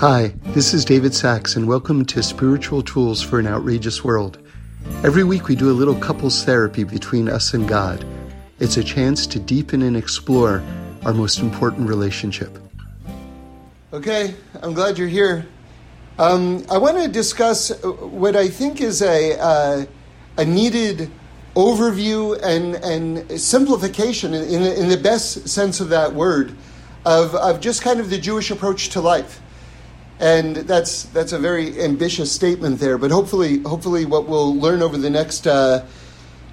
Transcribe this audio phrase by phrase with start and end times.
[0.00, 4.38] Hi, this is David Sacks, and welcome to Spiritual Tools for an Outrageous World.
[5.04, 8.02] Every week we do a little couples therapy between us and God.
[8.60, 10.62] It's a chance to deepen and explore
[11.04, 12.58] our most important relationship.
[13.92, 15.46] Okay, I'm glad you're here.
[16.18, 19.84] Um, I want to discuss what I think is a, uh,
[20.38, 21.10] a needed
[21.54, 26.56] overview and, and simplification, in, in the best sense of that word,
[27.04, 29.42] of, of just kind of the Jewish approach to life.
[30.20, 34.98] And that's, that's a very ambitious statement there, but hopefully, hopefully what we'll learn over
[34.98, 35.86] the next uh,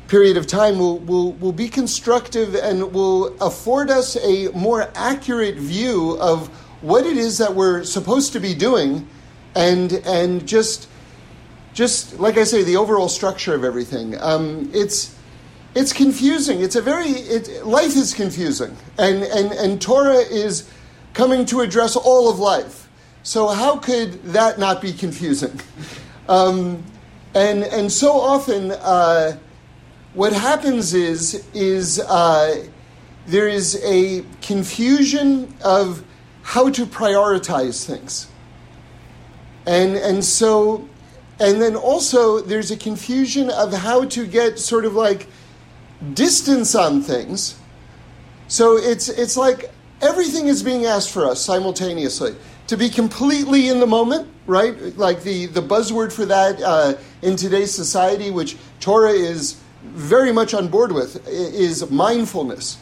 [0.07, 5.55] period of time will, will, will be constructive and will afford us a more accurate
[5.55, 6.47] view of
[6.81, 9.05] what it is that we're supposed to be doing
[9.53, 10.87] and, and just,
[11.73, 14.15] just like I say, the overall structure of everything.
[14.21, 15.13] Um, it's,
[15.75, 16.61] it's confusing.
[16.61, 18.77] It's a very, it, life is confusing.
[18.97, 20.69] And, and, and Torah is
[21.13, 22.86] coming to address all of life.
[23.27, 25.59] So, how could that not be confusing?
[26.29, 26.81] Um,
[27.35, 29.37] and, and so often, uh,
[30.13, 32.65] what happens is, is uh,
[33.25, 36.05] there is a confusion of
[36.41, 38.31] how to prioritize things.
[39.65, 40.87] And, and so,
[41.37, 45.27] and then also there's a confusion of how to get sort of like
[46.13, 47.59] distance on things.
[48.47, 49.69] So it's, it's like
[50.01, 52.33] everything is being asked for us simultaneously
[52.67, 54.75] to be completely in the moment, right?
[54.97, 60.53] Like the, the buzzword for that uh, in today's society, which Torah is very much
[60.53, 62.77] on board with, is mindfulness.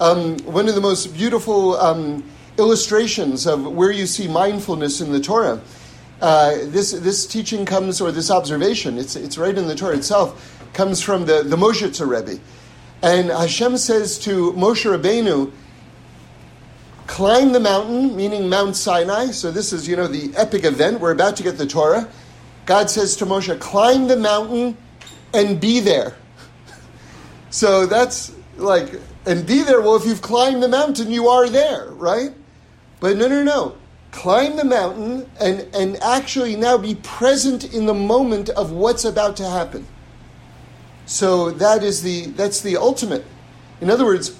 [0.00, 2.24] Um, one of the most beautiful um,
[2.58, 5.60] illustrations of where you see mindfulness in the Torah.
[6.20, 10.58] Uh, this, this teaching comes, or this observation, it's, it's right in the Torah itself,
[10.72, 12.40] comes from the, the Moshe Rebbe.
[13.02, 15.52] And Hashem says to Moshe Rabbeinu,
[17.10, 19.26] climb the mountain, meaning Mount Sinai.
[19.32, 21.00] So this is, you know, the epic event.
[21.00, 22.08] We're about to get the Torah.
[22.66, 24.76] God says to Moshe, climb the mountain
[25.34, 26.16] and be there.
[27.50, 29.80] so that's like, and be there.
[29.80, 32.30] Well, if you've climbed the mountain, you are there, right?
[33.00, 33.76] But no, no, no.
[34.12, 39.36] Climb the mountain and, and actually now be present in the moment of what's about
[39.38, 39.84] to happen.
[41.06, 43.24] So that is the that's the ultimate.
[43.80, 44.39] In other words,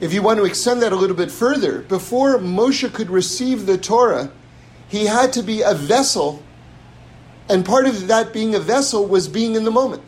[0.00, 3.78] if you want to extend that a little bit further, before Moshe could receive the
[3.78, 4.30] Torah,
[4.88, 6.42] he had to be a vessel,
[7.48, 10.02] and part of that being a vessel was being in the moment.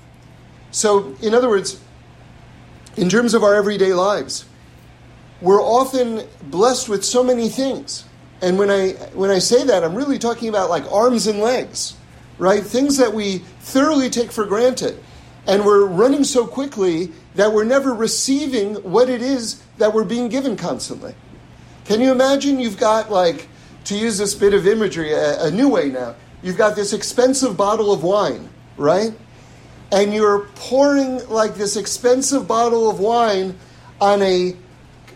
[0.71, 1.81] So, in other words,
[2.97, 4.45] in terms of our everyday lives,
[5.41, 8.05] we're often blessed with so many things.
[8.43, 11.97] And when I when I say that, I'm really talking about like arms and legs,
[12.39, 12.63] right?
[12.63, 15.03] Things that we thoroughly take for granted.
[15.49, 20.29] And we're running so quickly that we're never receiving what it is that we're being
[20.29, 21.15] given constantly.
[21.87, 23.49] Can you imagine you've got, like,
[23.85, 27.57] to use this bit of imagery, a, a new way now, you've got this expensive
[27.57, 29.13] bottle of wine, right?
[29.91, 33.57] And you're pouring, like, this expensive bottle of wine
[34.03, 34.55] on a,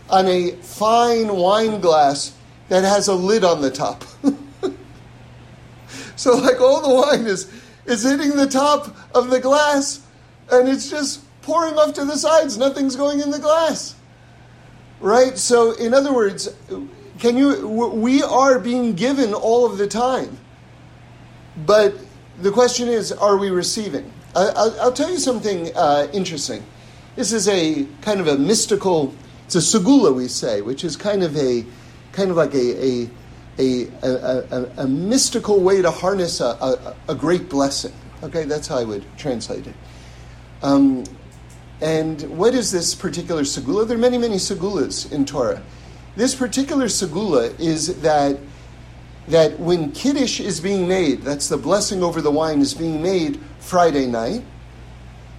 [0.09, 2.35] on a fine wine glass
[2.69, 4.03] that has a lid on the top.
[6.15, 7.53] so, like, all the wine is,
[7.85, 10.02] is hitting the top of the glass,
[10.51, 12.57] and it's just pouring off to the sides.
[12.57, 13.95] Nothing's going in the glass.
[14.99, 15.37] Right?
[15.37, 16.55] So, in other words,
[17.19, 20.37] can you, we are being given all of the time.
[21.65, 21.95] But
[22.39, 24.11] the question is, are we receiving?
[24.35, 26.63] I'll, I'll tell you something uh, interesting.
[27.15, 29.13] This is a kind of a mystical,
[29.45, 31.63] it's a segula, we say, which is kind of a,
[32.11, 33.09] kind of like a, a,
[33.59, 37.93] a, a, a mystical way to harness a, a, a, great blessing.
[38.23, 39.75] Okay, that's how I would translate it.
[40.63, 41.03] Um,
[41.81, 43.87] and what is this particular segula?
[43.87, 45.61] There are many, many segulas in Torah.
[46.15, 48.39] This particular segula is that
[49.27, 53.39] that when kiddush is being made, that's the blessing over the wine is being made
[53.59, 54.43] Friday night,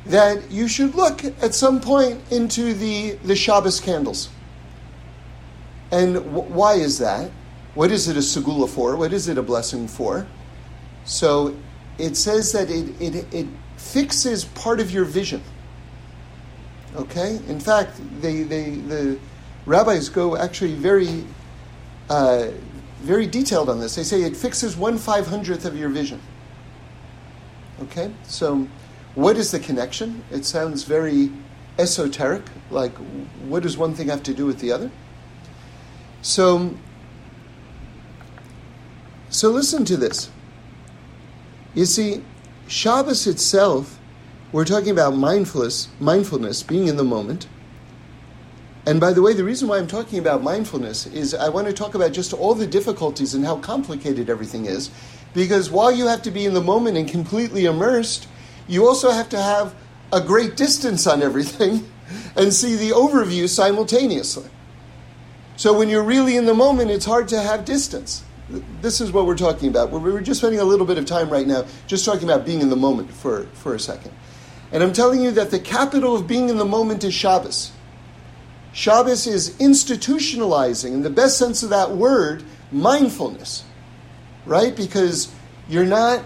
[0.06, 4.30] that you should look at some point into the, the Shabbos candles.
[5.90, 7.30] And w- why is that?
[7.74, 8.96] What is it a segula for?
[8.96, 10.26] What is it a blessing for?
[11.04, 11.54] So
[11.98, 13.46] it says that it, it, it
[13.92, 15.42] fixes part of your vision.
[16.96, 17.36] Okay?
[17.48, 19.18] In fact, they, they, the
[19.66, 21.24] rabbis go actually very,
[22.08, 22.48] uh,
[23.02, 23.94] very detailed on this.
[23.94, 26.20] They say it fixes one five hundredth of your vision.
[27.82, 28.10] Okay?
[28.24, 28.68] So,
[29.14, 30.24] what is the connection?
[30.30, 31.30] It sounds very
[31.78, 32.96] esoteric, like
[33.48, 34.90] what does one thing have to do with the other?
[36.22, 36.74] So,
[39.28, 40.30] so listen to this.
[41.74, 42.22] You see,
[42.74, 44.00] Shabbos itself
[44.50, 47.46] we're talking about mindfulness, mindfulness, being in the moment.
[48.84, 51.72] And by the way, the reason why I'm talking about mindfulness is I want to
[51.72, 54.90] talk about just all the difficulties and how complicated everything is.
[55.34, 58.26] Because while you have to be in the moment and completely immersed,
[58.66, 59.72] you also have to have
[60.12, 61.88] a great distance on everything
[62.36, 64.50] and see the overview simultaneously.
[65.56, 68.24] So when you're really in the moment, it's hard to have distance.
[68.80, 69.90] This is what we're talking about.
[69.90, 72.68] We're just spending a little bit of time right now just talking about being in
[72.68, 74.12] the moment for, for a second.
[74.70, 77.72] And I'm telling you that the capital of being in the moment is Shabbos.
[78.72, 82.42] Shabbos is institutionalizing, in the best sense of that word,
[82.72, 83.64] mindfulness,
[84.44, 84.74] right?
[84.74, 85.32] Because
[85.68, 86.22] you're not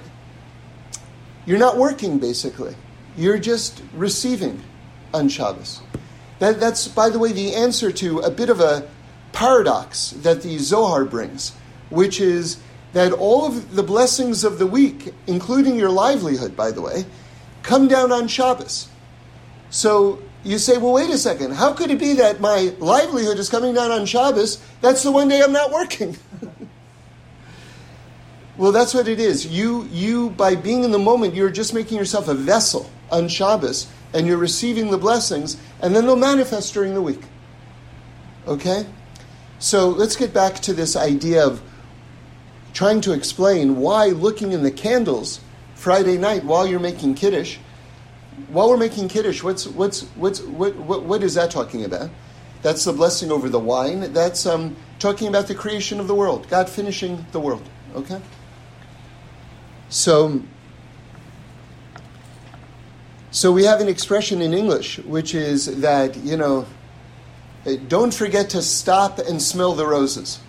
[1.49, 2.75] you're not working basically.
[3.17, 4.63] You're just receiving
[5.15, 5.81] on Shabbos.
[6.39, 8.89] That, that's, by the way, the answer to a bit of a
[9.33, 11.53] paradox that the Zohar brings,
[11.91, 12.59] which is
[12.93, 17.05] that all of the blessings of the week, including your livelihood, by the way,
[17.63, 18.89] come down on Shabbos.
[19.71, 21.55] So you say, well, wait a second.
[21.55, 24.63] How could it be that my livelihood is coming down on Shabbos?
[24.81, 26.17] That's the one day I'm not working.
[28.57, 29.47] well, that's what it is.
[29.47, 33.89] You, you, by being in the moment, you're just making yourself a vessel on Shabbos,
[34.15, 37.23] and you're receiving the blessings, and then they'll manifest during the week.
[38.47, 38.87] Okay?
[39.59, 41.61] So let's get back to this idea of
[42.79, 45.41] trying to explain why looking in the candles
[45.75, 47.59] Friday night while you're making Kiddush
[48.49, 52.11] while we're making kiddush, what's what's what's what what, what is that talking about?
[52.63, 54.13] That's the blessing over the wine.
[54.13, 57.69] That's um, talking about the creation of the world, God finishing the world.
[57.95, 58.21] Okay.
[59.89, 60.43] So.
[63.31, 66.67] So we have an expression in English which is that you know,
[67.87, 70.41] don't forget to stop and smell the roses.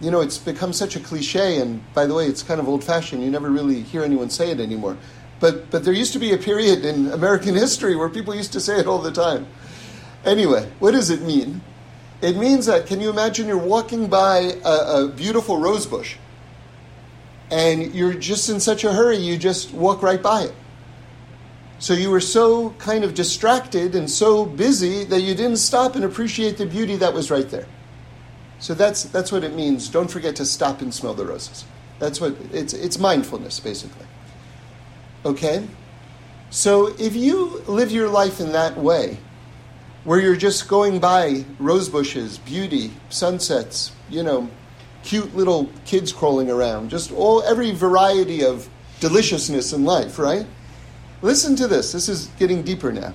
[0.00, 2.82] You know, it's become such a cliche, and by the way, it's kind of old
[2.82, 3.22] fashioned.
[3.22, 4.96] You never really hear anyone say it anymore.
[5.40, 8.60] But, but there used to be a period in American history where people used to
[8.60, 9.46] say it all the time.
[10.24, 11.60] Anyway, what does it mean?
[12.22, 16.16] It means that, can you imagine you're walking by a, a beautiful rose bush
[17.50, 20.54] and you're just in such a hurry, you just walk right by it.
[21.78, 26.04] So you were so kind of distracted and so busy that you didn't stop and
[26.04, 27.66] appreciate the beauty that was right there.
[28.64, 29.90] So that's, that's what it means.
[29.90, 31.66] Don't forget to stop and smell the roses.
[31.98, 34.06] That's what it's, it's mindfulness, basically.
[35.22, 35.68] Okay?
[36.48, 39.18] So if you live your life in that way,
[40.04, 44.48] where you're just going by rose bushes, beauty, sunsets, you know,
[45.02, 48.66] cute little kids crawling around, just all every variety of
[48.98, 50.46] deliciousness in life, right?
[51.20, 51.92] Listen to this.
[51.92, 53.12] This is getting deeper now.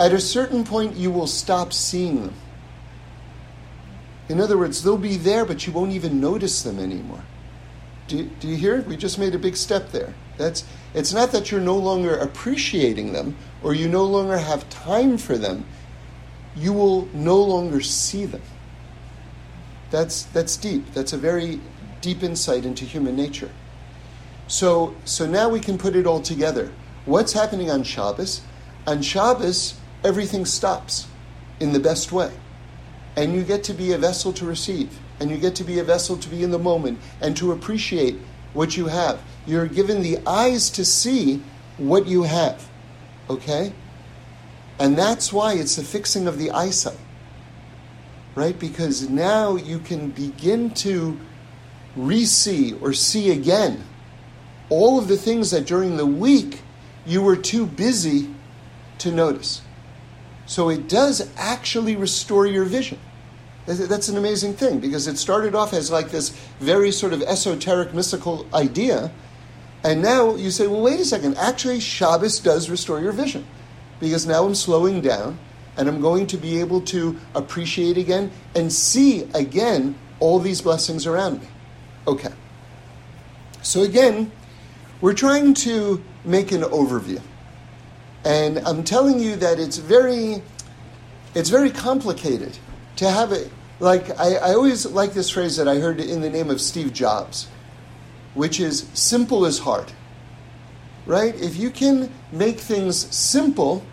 [0.00, 2.34] At a certain point, you will stop seeing them.
[4.28, 7.22] In other words, they'll be there, but you won't even notice them anymore.
[8.08, 8.82] Do, do you hear?
[8.82, 10.14] We just made a big step there.
[10.36, 10.64] That's
[10.94, 15.36] it's not that you're no longer appreciating them or you no longer have time for
[15.36, 15.64] them.
[16.54, 18.42] You will no longer see them.
[19.90, 20.92] That's that's deep.
[20.92, 21.60] That's a very
[22.00, 23.50] deep insight into human nature.
[24.46, 26.72] So so now we can put it all together.
[27.04, 28.42] What's happening on Shabbos?
[28.86, 29.74] On Shabbos,
[30.04, 31.08] everything stops
[31.60, 32.32] in the best way.
[33.16, 34.98] And you get to be a vessel to receive.
[35.18, 38.16] And you get to be a vessel to be in the moment and to appreciate
[38.52, 39.20] what you have.
[39.46, 41.42] You're given the eyes to see
[41.78, 42.68] what you have.
[43.30, 43.72] Okay?
[44.78, 46.98] And that's why it's the fixing of the eyesight.
[48.34, 48.58] Right?
[48.58, 51.18] Because now you can begin to
[51.96, 53.82] re see or see again
[54.68, 56.60] all of the things that during the week
[57.06, 58.28] you were too busy
[58.98, 59.62] to notice.
[60.46, 62.98] So it does actually restore your vision.
[63.66, 67.92] That's an amazing thing because it started off as like this very sort of esoteric,
[67.92, 69.10] mystical idea.
[69.82, 71.36] And now you say, well, wait a second.
[71.36, 73.44] Actually, Shabbos does restore your vision
[73.98, 75.38] because now I'm slowing down
[75.76, 81.06] and I'm going to be able to appreciate again and see again all these blessings
[81.06, 81.48] around me.
[82.06, 82.32] Okay.
[83.62, 84.30] So again,
[85.00, 87.20] we're trying to make an overview.
[88.26, 90.42] And I'm telling you that it's very
[91.36, 92.58] it's very complicated
[92.96, 96.28] to have it like I, I always like this phrase that I heard in the
[96.28, 97.46] name of Steve Jobs,
[98.34, 99.92] which is simple is hard.
[101.06, 101.40] Right?
[101.40, 103.84] If you can make things simple,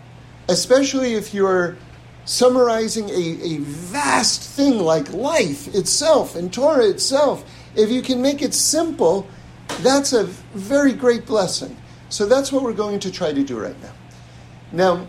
[0.48, 1.76] especially if you're
[2.24, 7.44] summarizing a, a vast thing like life itself and Torah itself,
[7.76, 9.28] if you can make it simple,
[9.82, 10.24] that's a
[10.54, 11.76] very great blessing.
[12.08, 13.93] So that's what we're going to try to do right now.
[14.74, 15.06] Now,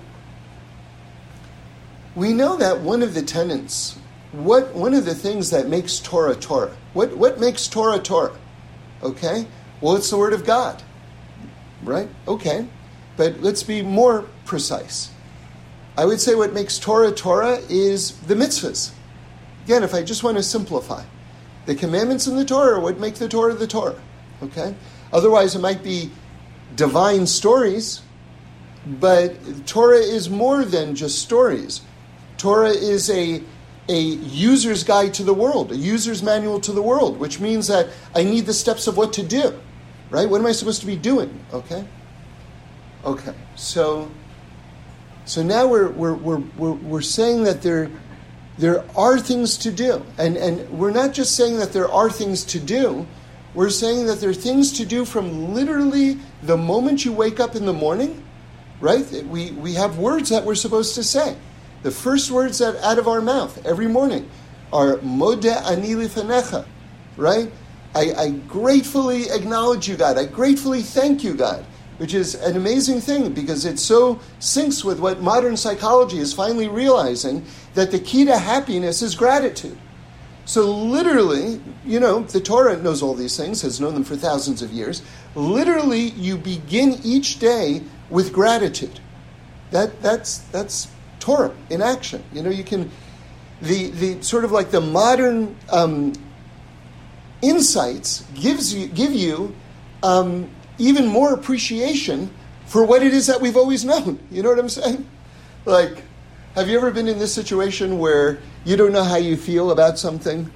[2.15, 3.97] we know that one of the tenets
[4.31, 6.75] what one of the things that makes Torah Torah.
[6.93, 8.35] What what makes Torah Torah?
[9.01, 9.47] Okay?
[9.81, 10.83] Well, it's the word of God.
[11.83, 12.09] Right?
[12.27, 12.67] Okay.
[13.17, 15.11] But let's be more precise.
[15.97, 18.91] I would say what makes Torah Torah is the mitzvahs.
[19.63, 21.03] Again, if I just want to simplify,
[21.65, 24.01] the commandments in the Torah what make the Torah the Torah.
[24.43, 24.75] Okay?
[25.13, 26.11] Otherwise, it might be
[26.75, 28.01] divine stories,
[28.85, 31.81] but Torah is more than just stories.
[32.37, 33.41] Torah is a,
[33.87, 37.89] a user's guide to the world, a user's manual to the world, which means that
[38.13, 39.59] I need the steps of what to do.
[40.09, 40.29] Right?
[40.29, 41.43] What am I supposed to be doing?
[41.51, 41.85] Okay?
[43.03, 43.33] Okay.
[43.55, 44.09] So
[45.25, 47.89] so now we're, we're, we're, we're, we're saying that there,
[48.59, 50.05] there are things to do.
[50.19, 53.07] And, and we're not just saying that there are things to do,
[53.55, 57.55] we're saying that there are things to do from literally the moment you wake up
[57.55, 58.23] in the morning,
[58.85, 59.05] right?
[59.25, 61.35] We, we have words that we're supposed to say.
[61.81, 64.29] The first words that out of our mouth every morning
[64.71, 65.95] are Modeh ani
[67.17, 67.51] right?
[67.95, 70.17] I, I gratefully acknowledge you, God.
[70.19, 71.65] I gratefully thank you, God
[71.97, 76.67] which is an amazing thing because it so syncs with what modern psychology is finally
[76.67, 79.77] realizing that the key to happiness is gratitude.
[80.47, 84.61] So, literally, you know, the Torah knows all these things, has known them for thousands
[84.61, 85.01] of years.
[85.33, 88.99] Literally, you begin each day with gratitude.
[89.71, 90.87] That, that's, that's
[91.19, 92.23] Torah in action.
[92.33, 92.91] You know, you can,
[93.61, 96.13] the, the sort of like the modern um,
[97.41, 99.55] insights gives you, give you
[100.03, 102.29] um, even more appreciation
[102.65, 104.19] for what it is that we've always known.
[104.31, 105.07] You know what I'm saying?
[105.65, 106.03] Like,
[106.55, 109.97] have you ever been in this situation where you don't know how you feel about
[109.99, 110.51] something?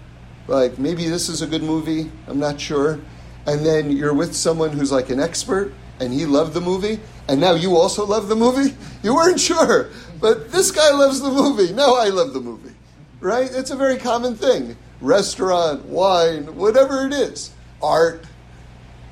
[0.47, 2.99] Like, maybe this is a good movie, I'm not sure.
[3.45, 7.39] And then you're with someone who's like an expert and he loved the movie, and
[7.39, 8.75] now you also love the movie?
[9.03, 11.71] You weren't sure, but this guy loves the movie.
[11.71, 12.75] Now I love the movie.
[13.21, 13.49] Right?
[13.51, 14.75] It's a very common thing.
[14.99, 18.25] Restaurant, wine, whatever it is, art,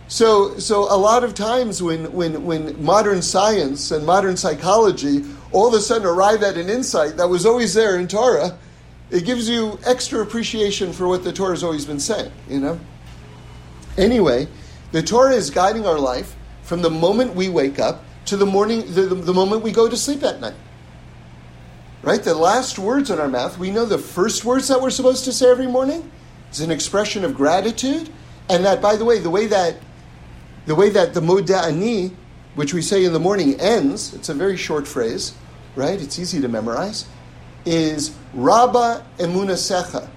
[0.08, 5.68] so, so a lot of times when, when, when modern science and modern psychology all
[5.68, 8.58] of a sudden arrive at an insight that was always there in Torah,
[9.10, 12.80] it gives you extra appreciation for what the Torah has always been saying, you know?
[13.98, 14.48] Anyway,
[14.92, 18.82] the Torah is guiding our life from the moment we wake up to the morning,
[18.94, 20.54] the, the, moment we go to sleep at night.
[22.02, 22.22] Right?
[22.22, 25.34] The last words in our mouth, we know the first words that we're supposed to
[25.34, 26.10] say every morning
[26.52, 28.10] is an expression of gratitude.
[28.50, 29.78] And that, by the way, the way that
[30.68, 32.12] the way that the Modeh ani,
[32.56, 35.34] which we say in the morning, ends, it's a very short phrase,
[35.76, 36.00] right?
[36.02, 37.06] It's easy to memorize,
[37.66, 40.10] is Rabba emunasecha.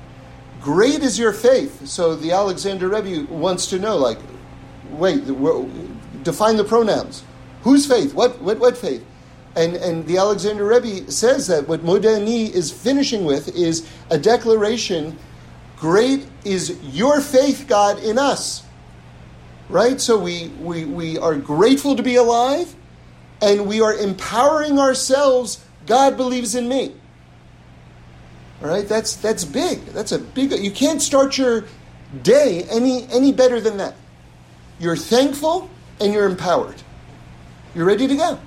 [0.60, 1.86] Great is your faith.
[1.86, 4.18] So the Alexander Rebbe wants to know, like,
[4.90, 5.24] wait,
[6.24, 7.22] define the pronouns.
[7.62, 8.14] Whose faith?
[8.14, 9.04] What, what, what faith?
[9.56, 14.18] And, and the Alexander Rebbe says that what Modeh ani is finishing with is a
[14.18, 15.18] declaration
[15.76, 18.64] Great is your faith, God, in us
[19.70, 20.00] right?
[20.00, 22.74] So we, we, we are grateful to be alive
[23.40, 25.64] and we are empowering ourselves.
[25.86, 26.94] God believes in me.
[28.62, 29.86] All right, that's, that's big.
[29.86, 31.64] That's a big, you can't start your
[32.22, 33.94] day any, any better than that.
[34.78, 36.82] You're thankful and you're empowered.
[37.74, 38.38] You're ready to go.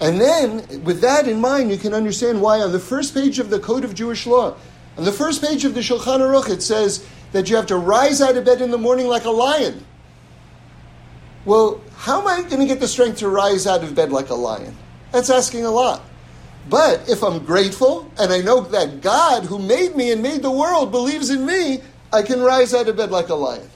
[0.00, 3.50] And then, with that in mind, you can understand why on the first page of
[3.50, 4.56] the Code of Jewish Law,
[4.96, 8.20] on the first page of the Shulchan Aruch, it says that you have to rise
[8.20, 9.86] out of bed in the morning like a lion.
[11.44, 14.28] Well, how am I going to get the strength to rise out of bed like
[14.28, 14.76] a lion?
[15.12, 16.02] That's asking a lot.
[16.68, 20.50] But if I'm grateful and I know that God, who made me and made the
[20.50, 21.80] world, believes in me,
[22.12, 23.68] I can rise out of bed like a lion.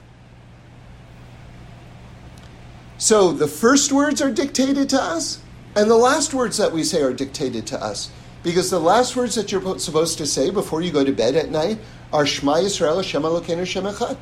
[2.99, 5.41] So the first words are dictated to us,
[5.75, 8.11] and the last words that we say are dictated to us.
[8.43, 11.51] Because the last words that you're supposed to say before you go to bed at
[11.51, 11.79] night
[12.13, 14.17] are Shema Yisrael Hashem Elokeinu Hashem Echad.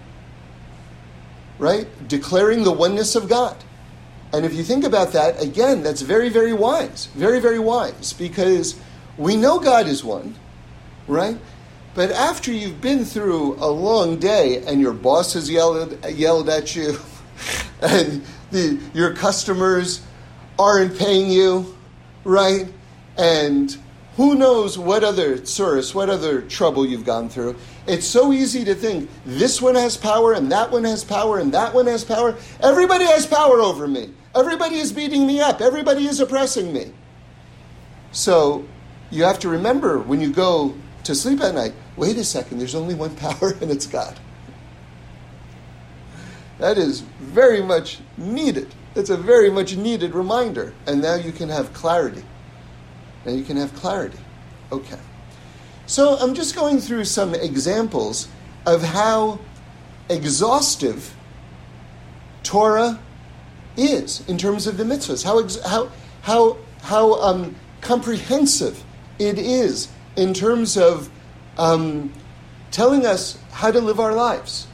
[1.59, 1.87] Right?
[2.09, 3.57] Declaring the oneness of God.
[4.33, 7.07] And if you think about that, again, that's very, very wise.
[7.15, 8.13] Very, very wise.
[8.13, 8.81] Because
[9.17, 10.35] we know God is one,
[11.07, 11.39] right?
[11.95, 16.75] But after you've been through a long day and your boss has yelled, yelled at
[16.75, 16.99] you,
[17.81, 20.01] and the, your customers
[20.59, 21.77] aren't paying you,
[22.25, 22.67] right?
[23.19, 23.77] And
[24.17, 27.57] who knows what other source, what other trouble you've gone through?
[27.87, 31.53] It's so easy to think this one has power and that one has power and
[31.53, 32.37] that one has power.
[32.61, 34.15] Everybody has power over me.
[34.35, 35.61] Everybody is beating me up.
[35.61, 36.93] Everybody is oppressing me.
[38.13, 38.65] So
[39.11, 42.75] you have to remember when you go to sleep at night wait a second, there's
[42.75, 44.19] only one power and it's God.
[46.59, 48.75] That is very much needed.
[48.95, 50.73] It's a very much needed reminder.
[50.87, 52.25] And now you can have clarity.
[53.25, 54.19] Now you can have clarity.
[54.71, 54.99] Okay.
[55.87, 58.29] So I'm just going through some examples
[58.67, 59.41] of how
[60.09, 61.15] exhaustive
[62.43, 63.01] Torah
[63.77, 65.25] is in terms of the mitzvahs.
[65.25, 65.91] How, how,
[66.23, 68.83] how, how um, comprehensive
[69.19, 71.11] it is in terms of
[71.59, 72.13] um,
[72.71, 74.67] telling us how to live our lives.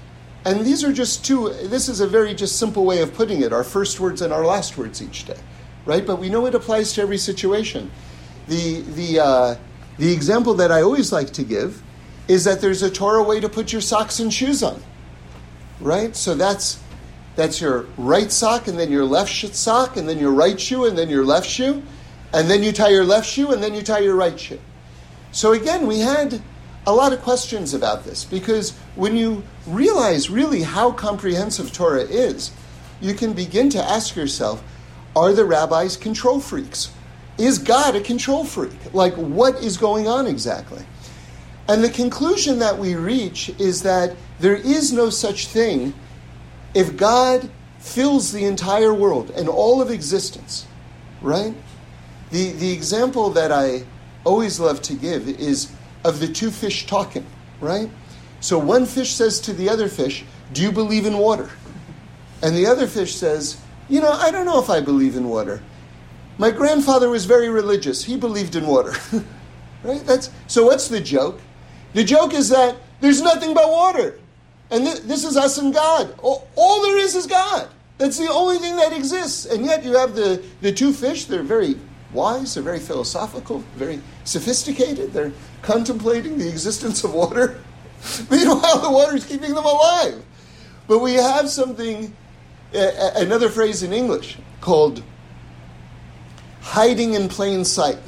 [0.45, 3.53] And these are just two, this is a very just simple way of putting it
[3.53, 5.39] our first words and our last words each day,
[5.85, 6.07] right?
[6.07, 7.91] But we know it applies to every situation.
[8.49, 9.57] The, the, uh,
[9.99, 11.83] the example that I always like to give
[12.27, 14.83] is that there's a Torah way to put your socks and shoes on,
[15.81, 16.17] right?
[16.17, 16.81] So that's,
[17.37, 20.97] that's your right sock and then your left sock and then your right shoe and
[20.97, 21.83] then your left shoe.
[22.33, 24.61] And then you tie your left shoe and then you tie your right shoe.
[25.33, 26.41] So again, we had
[26.87, 32.51] a lot of questions about this because when you realize really how comprehensive Torah is,
[33.01, 34.63] you can begin to ask yourself
[35.17, 36.91] are the rabbis control freaks?
[37.37, 38.95] Is God a control freak?
[38.95, 40.85] Like, what is going on exactly?
[41.69, 45.95] And the conclusion that we reach is that there is no such thing
[46.75, 50.67] if God fills the entire world and all of existence,
[51.23, 51.55] right?
[52.31, 53.85] The, the example that I
[54.25, 55.73] always love to give is
[56.05, 57.27] of the two fish talking,
[57.61, 57.91] right?
[58.41, 61.51] So one fish says to the other fish, Do you believe in water?
[62.43, 65.63] And the other fish says, You know, I don't know if I believe in water.
[66.39, 68.03] My grandfather was very religious.
[68.03, 68.95] He believed in water.
[69.85, 70.05] right?
[70.07, 71.41] That's, so what's the joke?
[71.93, 74.19] The joke is that there's nothing but water.
[74.71, 76.15] And th- this is us and God.
[76.23, 77.69] All, all there is is God.
[77.99, 79.45] That's the only thing that exists.
[79.45, 81.77] And yet you have the, the two fish, they're very
[82.13, 87.63] wise, they're very philosophical, very sophisticated, they're contemplating the existence of water.
[88.31, 90.23] Meanwhile, the water is keeping them alive.
[90.87, 92.15] But we have something,
[92.75, 95.03] uh, another phrase in English called
[96.63, 97.99] hiding in plain sight,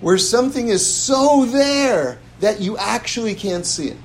[0.00, 3.96] where something is so there that you actually can't see it.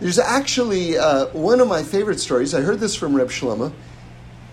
[0.00, 2.54] There's actually uh, one of my favorite stories.
[2.54, 3.72] I heard this from Reb Shlomo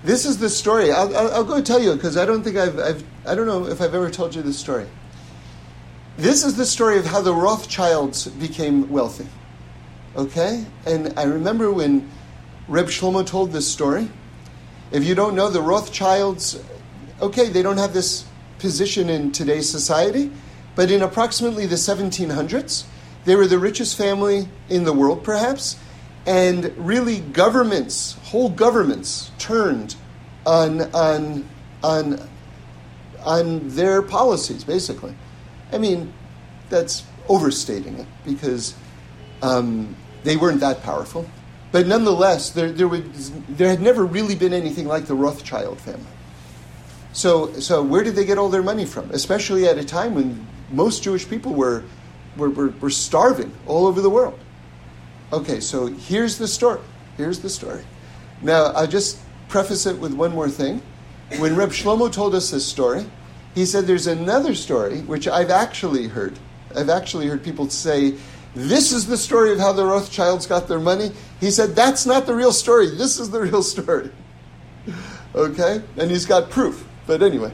[0.04, 0.92] this is the story.
[0.92, 3.66] I'll, I'll, I'll go tell you because I don't think I've, I've, I don't know
[3.68, 4.88] if I've ever told you this story.
[6.18, 9.28] This is the story of how the Rothschilds became wealthy.
[10.16, 10.66] Okay?
[10.86, 12.10] And I remember when
[12.68, 14.10] Reb Shlomo told this story.
[14.92, 16.62] If you don't know, the Rothschilds,
[17.22, 18.26] okay, they don't have this
[18.58, 20.32] position in today's society,
[20.76, 22.86] but in approximately the 1700s,
[23.26, 25.78] they were the richest family in the world, perhaps,
[26.26, 29.96] and really governments, whole governments, turned
[30.46, 31.48] on, on,
[31.84, 32.30] on,
[33.24, 35.16] on their policies, basically.
[35.72, 36.14] I mean,
[36.70, 38.76] that's overstating it because
[39.42, 41.30] um, they weren't that powerful.
[41.72, 46.06] But nonetheless, there, there, was, there had never really been anything like the Rothschild family.
[47.14, 49.12] So, so where did they get all their money from?
[49.12, 51.84] Especially at a time when most Jewish people were,
[52.38, 54.40] were, were, were starving all over the world.
[55.32, 56.80] Okay, so here's the story.
[57.18, 57.84] Here's the story.
[58.42, 60.82] Now, I'll just preface it with one more thing.
[61.38, 63.06] When Reb Shlomo told us this story,
[63.54, 66.40] he said there's another story which I've actually heard.
[66.76, 68.16] I've actually heard people say,
[68.56, 71.12] this is the story of how the Rothschilds got their money.
[71.40, 72.90] He said, that's not the real story.
[72.90, 74.10] This is the real story.
[75.36, 75.82] okay?
[75.98, 76.88] And he's got proof.
[77.06, 77.54] But anyway,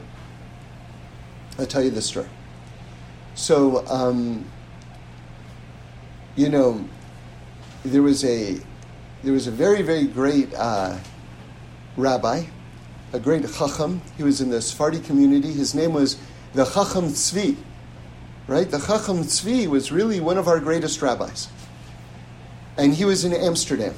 [1.58, 2.28] I'll tell you this story.
[3.34, 4.46] So, um,
[6.36, 6.86] you know,
[7.90, 8.58] there was a
[9.22, 10.98] there was a very very great uh,
[11.96, 12.44] rabbi,
[13.12, 14.02] a great chacham.
[14.16, 15.52] He was in the Sephardi community.
[15.52, 16.18] His name was
[16.52, 17.56] the Chacham Tzvi.
[18.48, 21.48] Right, the Chacham Tzvi was really one of our greatest rabbis,
[22.76, 23.94] and he was in Amsterdam.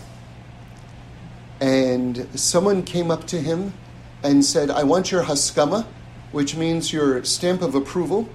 [1.60, 3.74] And someone came up to him
[4.22, 5.86] and said, "I want your haskama,
[6.32, 8.28] which means your stamp of approval,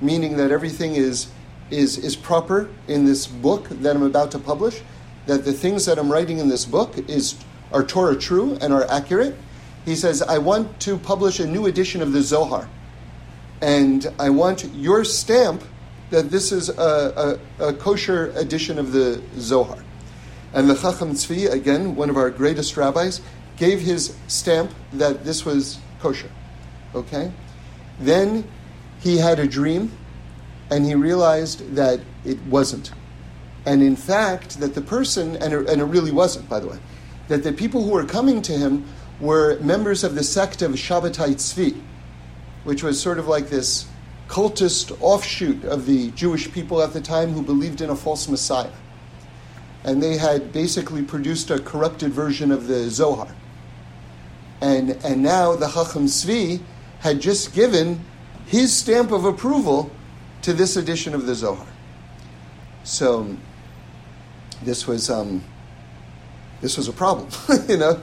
[0.00, 1.28] meaning that everything is."
[1.70, 4.80] Is, is proper in this book that I'm about to publish
[5.28, 7.36] that the things that I'm writing in this book is
[7.70, 9.36] are Torah true and are accurate.
[9.84, 12.66] He says, I want to publish a new edition of the Zohar.
[13.60, 15.62] And I want your stamp
[16.08, 19.84] that this is a, a, a kosher edition of the Zohar.
[20.54, 23.20] And the Chacham Tzvi, again, one of our greatest rabbis,
[23.58, 26.30] gave his stamp that this was kosher.
[26.94, 27.30] Okay?
[28.00, 28.48] Then
[29.00, 29.92] he had a dream
[30.70, 32.92] and he realized that it wasn't
[33.66, 36.78] and in fact, that the person, and it, and it really wasn't, by the way,
[37.28, 38.84] that the people who were coming to him
[39.20, 41.80] were members of the sect of Shabbatai Tzvi,
[42.64, 43.86] which was sort of like this
[44.28, 48.70] cultist offshoot of the Jewish people at the time who believed in a false Messiah.
[49.84, 53.34] And they had basically produced a corrupted version of the Zohar.
[54.60, 56.60] And, and now the Chacham Tzvi
[57.00, 58.04] had just given
[58.46, 59.90] his stamp of approval
[60.42, 61.66] to this edition of the Zohar.
[62.88, 63.36] So
[64.62, 65.44] this was um,
[66.62, 67.28] this was a problem,
[67.68, 68.02] you know.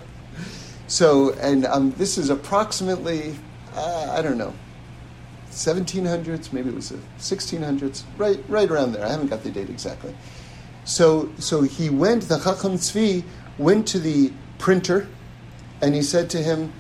[0.86, 3.36] So, and um, this is approximately,
[3.74, 4.54] uh, I don't know,
[5.50, 9.04] 1700s, maybe it was the 1600s, right, right around there.
[9.04, 10.16] I haven't got the date exactly.
[10.84, 13.24] So, so he went, the Chacham Tzvi
[13.58, 15.08] went to the printer
[15.82, 16.72] and he said to him,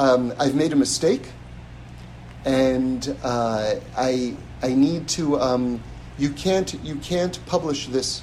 [0.00, 1.28] um, I've made a mistake
[2.44, 5.80] and uh, I, I need to, um,
[6.18, 8.22] you, can't, you can't publish this,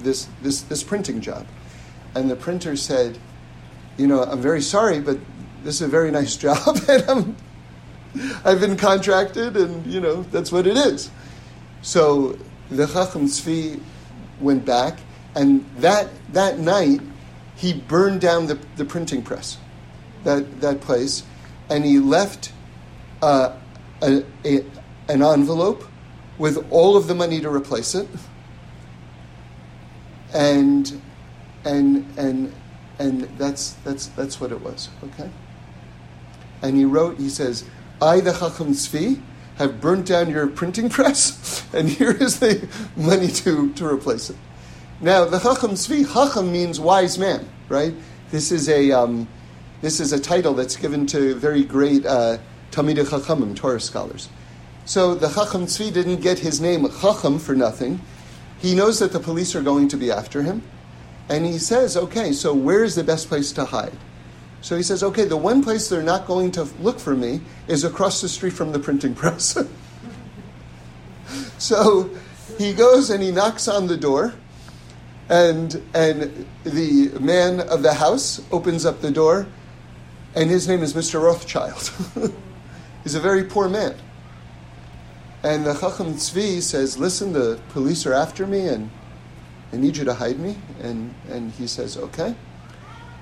[0.00, 1.46] this, this, this printing job.
[2.14, 3.18] And the printer said,
[3.96, 5.18] You know, I'm very sorry, but
[5.62, 7.36] this is a very nice job and I'm
[8.44, 11.10] I've been contracted, and you know that's what it is.
[11.82, 12.38] So
[12.70, 13.80] the Chacham Tzvi
[14.40, 14.98] went back,
[15.34, 17.00] and that that night
[17.56, 19.58] he burned down the, the printing press,
[20.24, 21.22] that that place,
[21.68, 22.52] and he left
[23.22, 23.56] uh,
[24.02, 24.64] a, a,
[25.08, 25.84] an envelope
[26.40, 28.08] with all of the money to replace it,
[30.32, 31.00] and
[31.64, 32.52] and and
[32.98, 34.88] and that's that's that's what it was.
[35.04, 35.30] Okay.
[36.62, 37.18] And he wrote.
[37.18, 37.64] He says
[38.00, 39.20] I, the Chacham Tzvi,
[39.56, 44.36] have burnt down your printing press, and here is the money to, to replace it.
[45.00, 47.94] Now, the Chacham Tzvi, Chacham means wise man, right?
[48.30, 49.28] This is a, um,
[49.82, 52.38] this is a title that's given to very great uh,
[52.70, 54.30] Talmidei Chachamim, Torah scholars.
[54.84, 58.00] So the Chacham Tzvi didn't get his name Chacham for nothing.
[58.58, 60.62] He knows that the police are going to be after him.
[61.28, 63.96] And he says, okay, so where is the best place to hide?
[64.62, 67.84] So he says, okay, the one place they're not going to look for me is
[67.84, 69.56] across the street from the printing press.
[71.58, 72.10] so
[72.58, 74.34] he goes and he knocks on the door,
[75.28, 79.46] and, and the man of the house opens up the door,
[80.34, 81.22] and his name is Mr.
[81.22, 81.90] Rothschild.
[83.04, 83.94] He's a very poor man.
[85.42, 88.90] And the Chacham Tzvi says, Listen, the police are after me, and
[89.72, 90.56] I need you to hide me.
[90.82, 92.34] And, and he says, Okay.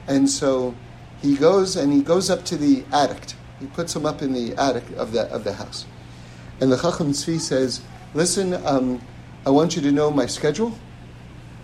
[0.08, 0.74] And so
[1.22, 3.34] he goes and he goes up to the attic.
[3.60, 5.86] He puts him up in the attic of the, of the house.
[6.60, 7.82] And the Chacham Tzvi says,
[8.14, 9.00] Listen, um,
[9.46, 10.76] I want you to know my schedule.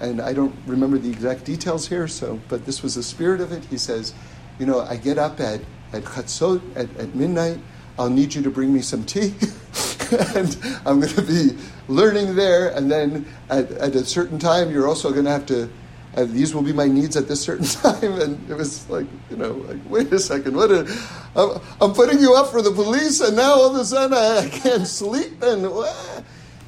[0.01, 3.51] And I don't remember the exact details here, so but this was the spirit of
[3.51, 3.65] it.
[3.65, 4.15] He says,
[4.61, 5.61] You know, I get up at,
[5.93, 7.59] at Chatzot, at, at midnight.
[7.99, 9.35] I'll need you to bring me some tea.
[10.37, 11.57] and I'm going to be
[11.89, 12.69] learning there.
[12.71, 15.71] And then at, at a certain time, you're also going to have to
[16.17, 18.21] and these will be my needs at this certain time.
[18.21, 20.71] And it was like, you know, like, wait a second, what?
[20.71, 24.47] I'm, I'm putting you up for the police, and now all of a sudden I,
[24.47, 25.43] I can't sleep.
[25.43, 25.69] And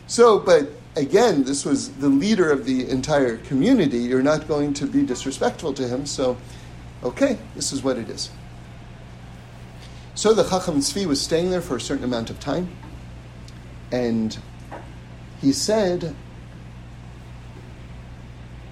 [0.07, 3.99] so, but again, this was the leader of the entire community.
[3.99, 6.07] You're not going to be disrespectful to him.
[6.07, 6.37] So,
[7.05, 8.31] okay, this is what it is.
[10.15, 12.69] So the Chacham Tzvi was staying there for a certain amount of time,
[13.93, 14.39] and
[15.41, 16.15] he said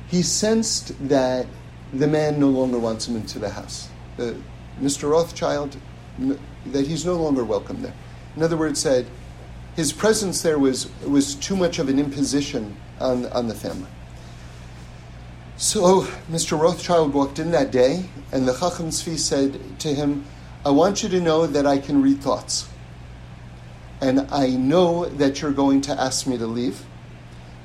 [0.09, 1.47] he sensed that
[1.93, 3.89] the man no longer wants him into the house.
[4.81, 5.11] Mr.
[5.11, 5.77] Rothschild,
[6.67, 7.95] that he's no longer welcome there.
[8.37, 9.07] In other words, said
[9.77, 13.89] his presence there was, was too much of an imposition on, on the family.
[15.57, 16.61] So Mr.
[16.61, 20.25] Rothschild walked in that day, and the Chacham Tzvi said to him,
[20.65, 22.69] I want you to know that I can read thoughts.
[24.05, 26.85] And I know that you're going to ask me to leave.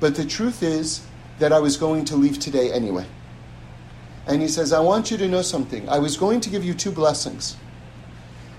[0.00, 1.02] But the truth is,
[1.40, 3.06] that I was going to leave today anyway.
[4.26, 5.88] And he says, I want you to know something.
[5.88, 7.56] I was going to give you two blessings.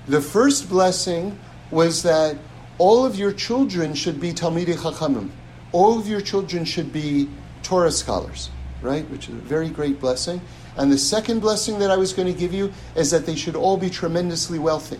[0.08, 1.40] The first blessing
[1.70, 2.38] was that
[2.78, 5.30] all of your children should be Talmidei Chachamim.
[5.72, 7.30] All of your children should be
[7.64, 8.50] Torah scholars,
[8.82, 9.10] right?
[9.10, 10.42] Which is a very great blessing.
[10.76, 13.56] And the second blessing that I was going to give you is that they should
[13.56, 15.00] all be tremendously wealthy.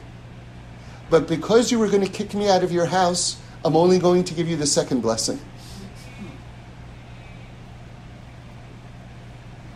[1.12, 4.24] But because you were going to kick me out of your house, I'm only going
[4.24, 5.40] to give you the second blessing.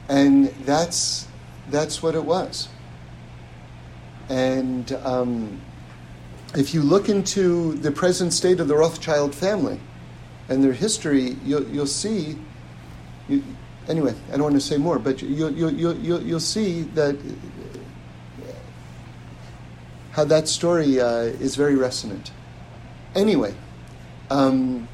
[0.07, 1.27] And that's,
[1.69, 2.69] that's what it was.
[4.29, 5.61] And um,
[6.55, 9.79] if you look into the present state of the Rothschild family
[10.47, 12.37] and their history, you'll, you'll see.
[13.27, 13.43] You,
[13.89, 17.17] anyway, I don't want to say more, but you'll, you'll, you'll, you'll see that
[20.15, 22.31] how that story uh, is very resonant.
[23.15, 23.53] Anyway,
[24.29, 24.87] um,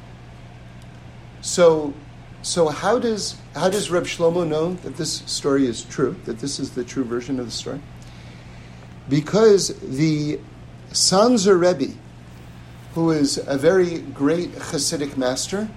[1.40, 1.94] so
[2.42, 6.16] so how does how does Reb Shlomo know that this story is true?
[6.24, 7.80] That this is the true version of the story?
[9.08, 10.40] Because the
[10.90, 11.92] Sanzer Rebbe,
[12.94, 15.68] who is a very great Hasidic master,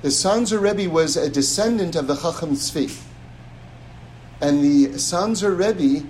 [0.00, 3.02] the Sanzer Rebbe was a descendant of the Chacham Tzvi,
[4.40, 6.06] and the Sanzer Rebbe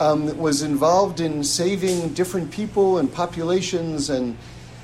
[0.00, 4.36] um, was involved in saving different people and populations, and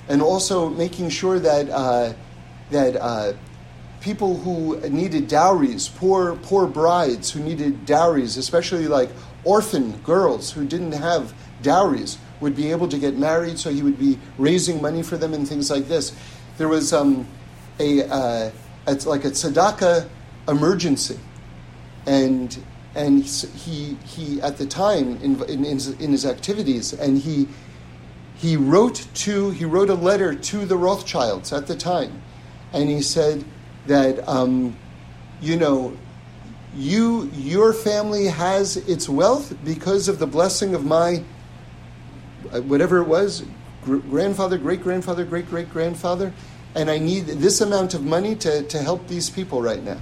[0.09, 2.12] and also making sure that uh,
[2.70, 2.96] that.
[2.96, 3.33] Uh,
[4.01, 9.11] people who needed dowries, poor poor brides who needed dowries, especially like
[9.44, 13.99] orphan girls who didn't have dowries, would be able to get married, so he would
[13.99, 16.14] be raising money for them and things like this.
[16.59, 17.27] There was um,
[17.79, 18.51] a, uh,
[18.87, 20.09] like a tzedakah
[20.49, 21.18] emergency,
[22.07, 22.57] and
[22.94, 27.48] and he he at the time in, in, in, his, in his activities, and he
[28.35, 32.22] he wrote to he wrote a letter to the Rothschilds at the time,
[32.72, 33.44] and he said
[33.87, 34.76] that um,
[35.40, 35.96] you know
[36.74, 41.22] you your family has its wealth because of the blessing of my
[42.53, 43.44] uh, whatever it was
[43.83, 46.33] gr- grandfather great grandfather great great grandfather
[46.76, 50.00] and i need this amount of money to, to help these people right now.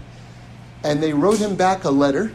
[0.84, 2.32] And they wrote him back a letter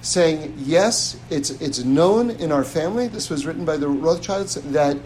[0.00, 4.96] saying yes it's it's known in our family this was written by the rothschilds that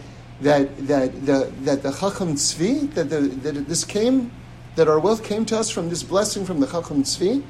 [0.41, 4.31] that that the that the chacham tzvi that, the, that this came
[4.77, 7.43] that our wealth came to us from this blessing from the chacham tzvi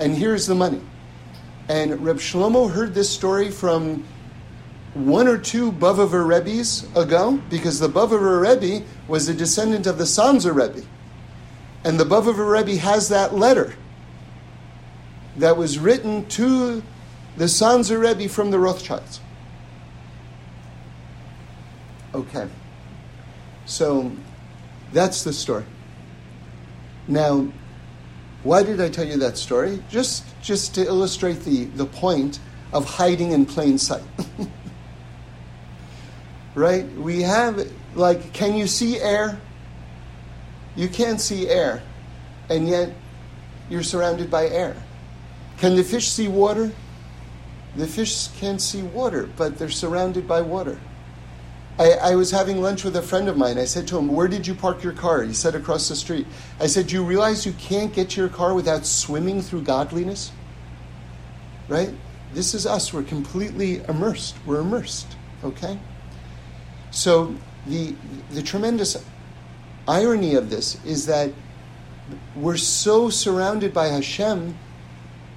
[0.00, 0.80] and here's the money.
[1.68, 4.04] And Reb Shlomo heard this story from
[4.94, 10.04] one or two Bobover Rebbes ago, because the Bobover Rebbe was a descendant of the
[10.04, 10.86] Sanzer Rebbe.
[11.84, 13.74] And the Bobover Rebbe has that letter
[15.38, 16.82] that was written to
[17.36, 19.20] the Sanzer Rebbe from the Rothschilds.
[22.14, 22.48] Okay.
[23.66, 24.12] So
[24.92, 25.64] that's the story.
[27.06, 27.48] Now,
[28.42, 29.82] why did I tell you that story?
[29.88, 32.40] Just, just to illustrate the, the point
[32.72, 34.02] of hiding in plain sight.
[36.54, 36.86] right?
[36.94, 39.40] We have, like, can you see air?
[40.76, 41.82] You can't see air,
[42.48, 42.92] and yet
[43.68, 44.76] you're surrounded by air.
[45.58, 46.72] Can the fish see water?
[47.76, 50.80] The fish can't see water, but they're surrounded by water.
[51.78, 53.56] I, I, was having lunch with a friend of mine.
[53.56, 55.22] I said to him, Where did you park your car?
[55.22, 56.26] He said, Across the street.
[56.58, 60.32] I said, Do you realize you can't get to your car without swimming through godliness?
[61.68, 61.90] Right?
[62.34, 62.92] This is us.
[62.92, 64.34] We're completely immersed.
[64.44, 65.16] We're immersed.
[65.44, 65.78] Okay?
[66.90, 67.34] So,
[67.66, 67.94] the,
[68.30, 69.04] the tremendous
[69.86, 71.32] irony of this is that
[72.34, 74.56] we're so surrounded by Hashem,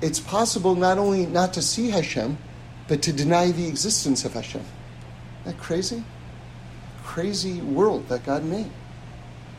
[0.01, 2.37] it's possible not only not to see Hashem,
[2.87, 4.61] but to deny the existence of Hashem.
[4.61, 6.03] Isn't that crazy?
[7.11, 8.71] crazy world that God made.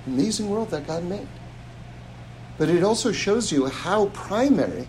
[0.06, 1.28] Amazing world that God made.
[2.56, 4.88] But it also shows you how primary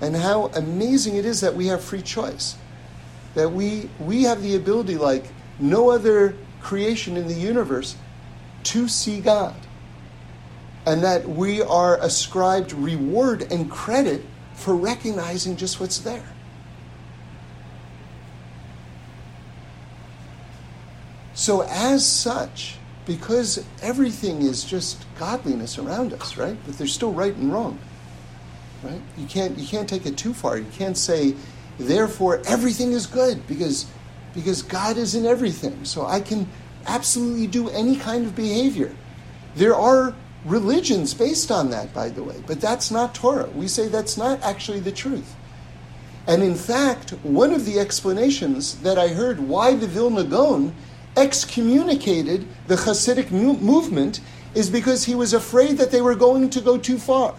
[0.00, 2.56] and how amazing it is that we have free choice.
[3.34, 5.24] That we, we have the ability, like
[5.58, 7.96] no other creation in the universe,
[8.64, 9.56] to see God.
[10.86, 14.22] And that we are ascribed reward and credit
[14.54, 16.24] for recognizing just what's there.
[21.34, 26.56] So, as such, because everything is just godliness around us, right?
[26.64, 27.78] But there's still right and wrong,
[28.82, 29.00] right?
[29.18, 30.56] You can't you can't take it too far.
[30.56, 31.34] You can't say,
[31.78, 33.86] therefore, everything is good because
[34.32, 35.84] because God is in everything.
[35.84, 36.48] So I can
[36.86, 38.94] absolutely do any kind of behavior.
[39.56, 40.14] There are
[40.44, 43.48] religions based on that, by the way, but that's not Torah.
[43.50, 45.34] We say that's not actually the truth.
[46.26, 50.74] And in fact, one of the explanations that I heard why the Vilna Gaon
[51.16, 54.20] excommunicated the Hasidic movement
[54.54, 57.34] is because he was afraid that they were going to go too far.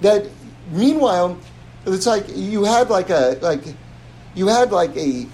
[0.00, 0.26] That
[0.70, 1.38] meanwhile,
[1.86, 3.62] it's like you had like a like
[4.34, 5.26] you had like a,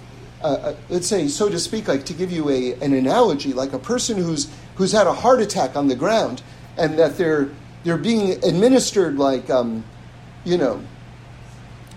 [0.42, 3.73] a, a let's say so to speak like to give you a an analogy like
[3.73, 6.43] a person who's who's had a heart attack on the ground
[6.77, 7.49] and that they're
[7.85, 9.85] they're being administered like um,
[10.45, 10.83] you know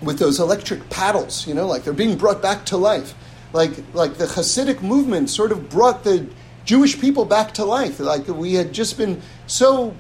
[0.02, 3.14] with those electric paddles you know like they're being brought back to life
[3.54, 6.28] like like the Hasidic movement sort of brought the
[6.66, 8.00] Jewish people back to life.
[8.00, 9.96] Like we had just been so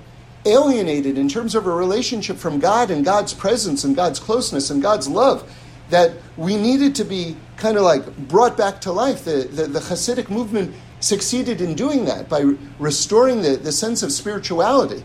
[0.45, 4.81] alienated in terms of a relationship from God and God's presence and God's closeness and
[4.81, 5.51] God's love
[5.89, 9.25] that we needed to be kind of like brought back to life.
[9.25, 14.11] The, the, the Hasidic movement succeeded in doing that by restoring the, the sense of
[14.11, 15.03] spirituality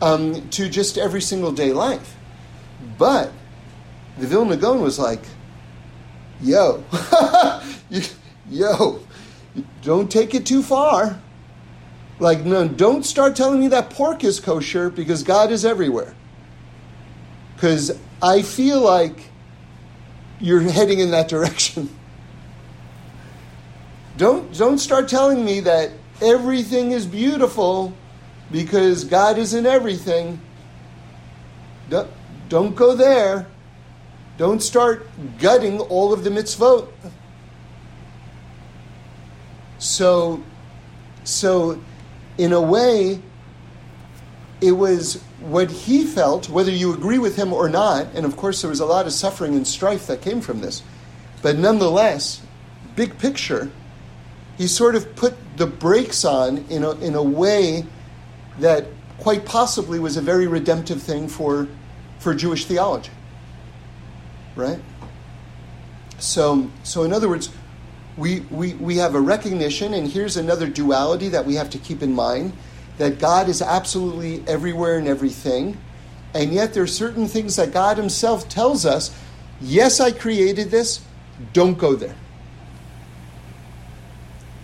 [0.00, 2.16] um, to just every single day life.
[2.96, 3.32] But
[4.18, 5.22] the Vilna Gaon was like,
[6.40, 6.84] yo,
[8.50, 9.00] yo,
[9.82, 11.20] don't take it too far.
[12.20, 16.14] Like, no, don't start telling me that pork is kosher because God is everywhere.
[17.54, 19.30] Because I feel like
[20.40, 21.90] you're heading in that direction.
[24.18, 27.94] Don't, don't start telling me that everything is beautiful
[28.50, 30.40] because God is in everything.
[31.88, 32.10] Don't,
[32.48, 33.46] don't go there.
[34.36, 35.06] Don't start
[35.38, 36.90] gutting all of the mitzvot.
[39.78, 40.42] So,
[41.22, 41.80] so
[42.38, 43.22] in a way,
[44.60, 48.62] it was what he felt, whether you agree with him or not, and of course
[48.62, 50.82] there was a lot of suffering and strife that came from this,
[51.40, 52.42] but nonetheless,
[52.96, 53.70] big picture,
[54.58, 57.86] he sort of put the brakes on in a, in a way
[58.58, 58.86] that
[59.18, 61.68] quite possibly was a very redemptive thing for,
[62.18, 63.12] for Jewish theology.
[64.56, 64.80] Right?
[66.18, 67.50] So, so in other words,
[68.16, 72.02] we, we, we have a recognition, and here's another duality that we have to keep
[72.02, 72.52] in mind
[72.98, 75.78] that God is absolutely everywhere and everything.
[76.34, 79.16] And yet, there are certain things that God Himself tells us
[79.60, 81.00] yes, I created this,
[81.52, 82.16] don't go there.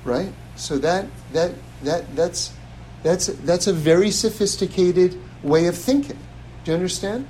[0.05, 0.33] Right?
[0.57, 2.53] So that, that, that, that's,
[3.03, 6.19] that's, that's a very sophisticated way of thinking.
[6.65, 7.27] Do you understand?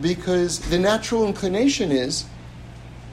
[0.00, 2.26] Because the natural inclination is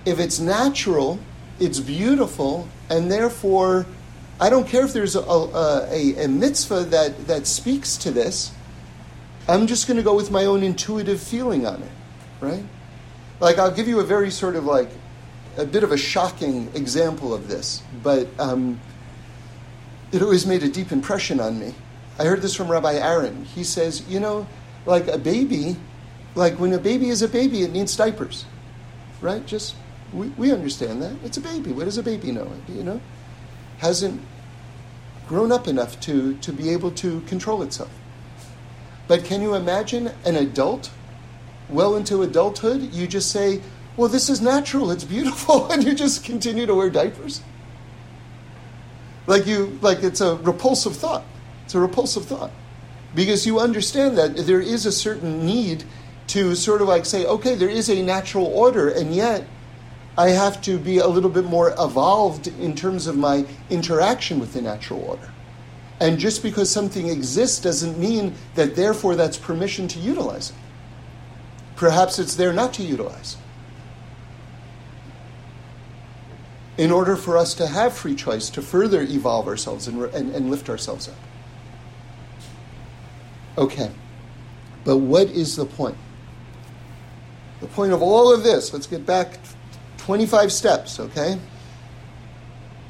[0.06, 1.19] if it's natural,
[1.60, 3.86] it's beautiful, and therefore,
[4.39, 8.51] I don't care if there's a, a, a mitzvah that, that speaks to this.
[9.47, 11.91] I'm just going to go with my own intuitive feeling on it,
[12.41, 12.63] right?
[13.39, 14.89] Like, I'll give you a very sort of like
[15.58, 18.80] a bit of a shocking example of this, but um,
[20.12, 21.74] it always made a deep impression on me.
[22.20, 23.46] I heard this from Rabbi Aaron.
[23.46, 24.48] He says, you know,
[24.86, 25.78] like a baby,
[26.36, 28.46] like when a baby is a baby, it needs diapers,
[29.22, 29.46] right?
[29.46, 29.76] Just
[30.13, 31.16] we, we understand that.
[31.24, 31.72] It's a baby.
[31.72, 32.52] What does a baby know?
[32.68, 33.02] You know?
[33.80, 34.22] Hasn't
[35.28, 37.92] grown up enough to, to be able to control itself.
[39.08, 40.92] But can you imagine an adult,
[41.70, 43.62] well into adulthood, you just say,
[43.95, 47.41] well, this is natural, it's beautiful, and you just continue to wear diapers?
[49.25, 51.23] Like you like it's a repulsive thought.
[51.65, 52.51] It's a repulsive thought.
[53.15, 55.84] Because you understand that there is a certain need
[56.27, 59.47] to sort of like say, okay, there is a natural order, and yet
[60.17, 64.53] I have to be a little bit more evolved in terms of my interaction with
[64.53, 65.32] the natural order.
[65.99, 70.56] And just because something exists doesn't mean that therefore that's permission to utilize it.
[71.75, 73.38] Perhaps it's there not to utilize.
[76.77, 80.49] In order for us to have free choice, to further evolve ourselves and, and, and
[80.49, 81.15] lift ourselves up.
[83.57, 83.91] Okay,
[84.83, 85.97] but what is the point?
[87.62, 89.38] The point of all of this, let's get back
[89.99, 91.39] 25 steps, okay?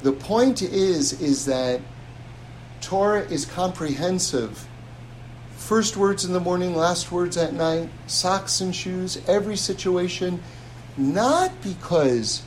[0.02, 1.80] The point is is that
[2.80, 4.66] Torah is comprehensive.
[5.56, 10.42] First words in the morning, last words at night, socks and shoes, every situation,
[10.96, 12.42] not because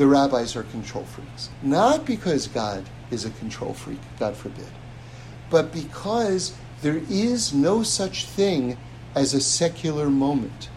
[0.00, 4.72] the rabbis are control freaks, not because God is a control freak, God forbid,
[5.50, 8.78] but because there is no such thing
[9.14, 10.70] as a secular moment.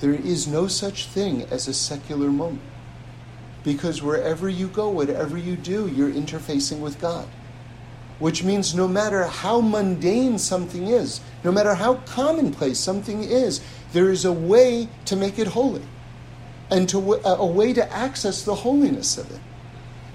[0.00, 2.62] There is no such thing as a secular moment.
[3.64, 7.28] Because wherever you go, whatever you do, you're interfacing with God.
[8.18, 13.60] Which means no matter how mundane something is, no matter how commonplace something is,
[13.92, 15.82] there is a way to make it holy
[16.70, 19.40] and to a way to access the holiness of it.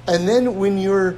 [0.07, 1.17] And then when you're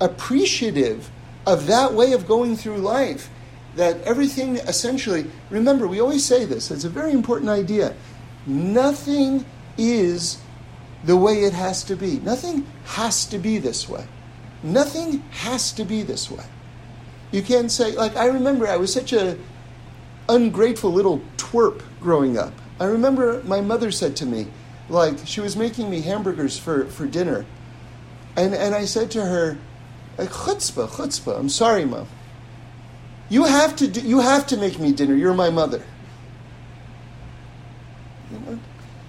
[0.00, 1.10] appreciative
[1.46, 3.30] of that way of going through life,
[3.76, 7.94] that everything essentially, remember, we always say this, it's a very important idea.
[8.46, 9.44] Nothing
[9.78, 10.38] is
[11.04, 12.18] the way it has to be.
[12.20, 14.06] Nothing has to be this way.
[14.62, 16.44] Nothing has to be this way.
[17.32, 19.36] You can't say, like, I remember I was such a
[20.28, 22.52] ungrateful little twerp growing up.
[22.80, 24.48] I remember my mother said to me,
[24.88, 27.44] like, she was making me hamburgers for, for dinner.
[28.36, 29.58] And, and I said to her,
[30.18, 32.08] like, chutzpah, chutzpah, I'm sorry, mom.
[33.28, 35.14] You have to do, you have to make me dinner.
[35.14, 35.82] You're my mother.
[38.30, 38.58] You know?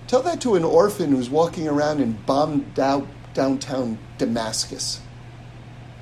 [0.07, 5.01] Tell that to an orphan who's walking around in bombed out downtown Damascus.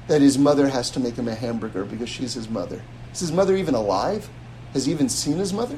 [0.08, 2.82] That his mother has to make him a hamburger because she's his mother.
[3.12, 4.30] Is his mother even alive?
[4.74, 5.78] Has he even seen his mother?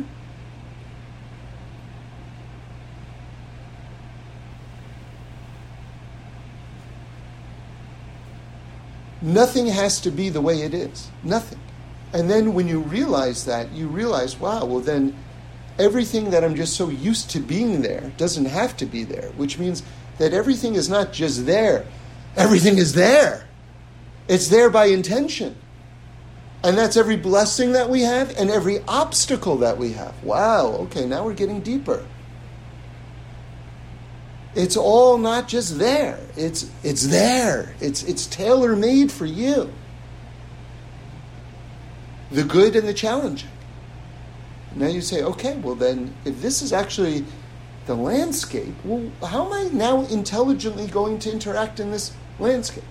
[9.22, 11.10] Nothing has to be the way it is.
[11.24, 11.60] Nothing.
[12.14, 15.16] And then when you realize that, you realize, wow, well, then
[15.80, 19.60] everything that I'm just so used to being there doesn't have to be there, which
[19.60, 19.84] means
[20.18, 21.86] that everything is not just there,
[22.36, 23.48] everything is there.
[24.28, 25.56] It's there by intention.
[26.64, 30.22] And that's every blessing that we have and every obstacle that we have.
[30.24, 32.06] Wow, okay, now we're getting deeper.
[34.58, 36.20] It's all not just there.
[36.36, 37.76] It's it's there.
[37.80, 39.72] It's it's tailor-made for you
[42.32, 43.50] the good and the challenging.
[44.76, 47.24] Now you say, okay, well then, if this is actually
[47.86, 52.84] the landscape, well, how am I now intelligently going to interact in this landscape?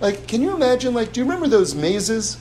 [0.00, 2.36] Like, can you imagine, like, do you remember those mazes?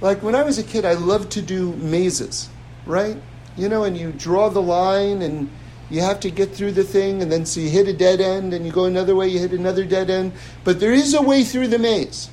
[0.00, 2.50] Like, when I was a kid, I loved to do mazes,
[2.84, 3.16] right?
[3.56, 5.48] You know, and you draw the line and
[5.94, 8.52] you have to get through the thing, and then so you hit a dead end,
[8.52, 10.32] and you go another way, you hit another dead end.
[10.64, 12.30] But there is a way through the maze,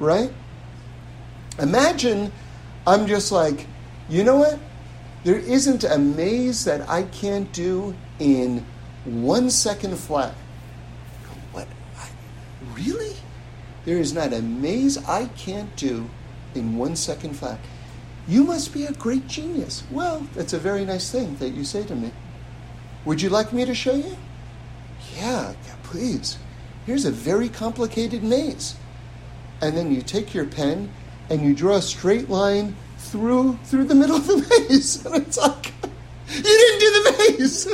[0.00, 0.32] right?
[1.58, 2.32] Imagine
[2.86, 3.66] I'm just like,
[4.08, 4.58] you know what?
[5.22, 8.64] There isn't a maze that I can't do in
[9.04, 10.34] one second flat.
[11.52, 11.68] What?
[11.98, 12.08] I,
[12.72, 13.16] really?
[13.84, 16.08] There is not a maze I can't do
[16.54, 17.58] in one second flat.
[18.26, 19.84] You must be a great genius.
[19.90, 22.10] Well, that's a very nice thing that you say to me.
[23.04, 24.16] Would you like me to show you?
[25.16, 26.38] Yeah, please.
[26.86, 28.76] Here's a very complicated maze.
[29.60, 30.90] And then you take your pen
[31.30, 34.36] and you draw a straight line through through the middle of the
[34.68, 35.04] maze.
[35.04, 35.72] And it's like
[36.28, 37.68] you didn't do the maze.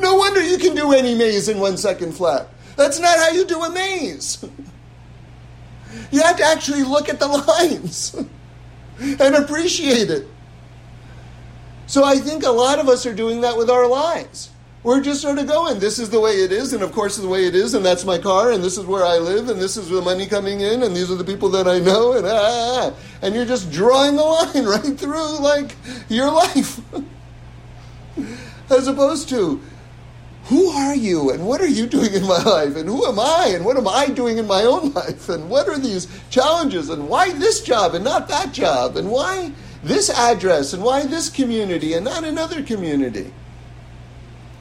[0.00, 2.48] no wonder you can do any maze in one second flat.
[2.76, 4.44] That's not how you do a maze.
[6.10, 7.26] You have to actually look at the
[7.58, 8.14] lines
[9.00, 10.28] and appreciate it.
[11.88, 14.50] So I think a lot of us are doing that with our lives.
[14.82, 17.26] We're just sort of going, this is the way it is, and of course, the
[17.26, 19.78] way it is, and that's my car, and this is where I live, and this
[19.78, 22.30] is the money coming in, and these are the people that I know, and ah,
[22.30, 23.18] ah, ah, ah.
[23.22, 24.22] and you're just drawing the
[24.54, 25.76] line right through like
[26.08, 26.80] your life.
[28.70, 29.60] As opposed to,
[30.44, 33.52] who are you and what are you doing in my life and who am I
[33.54, 37.06] and what am I doing in my own life and what are these challenges and
[37.06, 39.52] why this job and not that job and why
[39.88, 43.32] this address and why this community and not another community.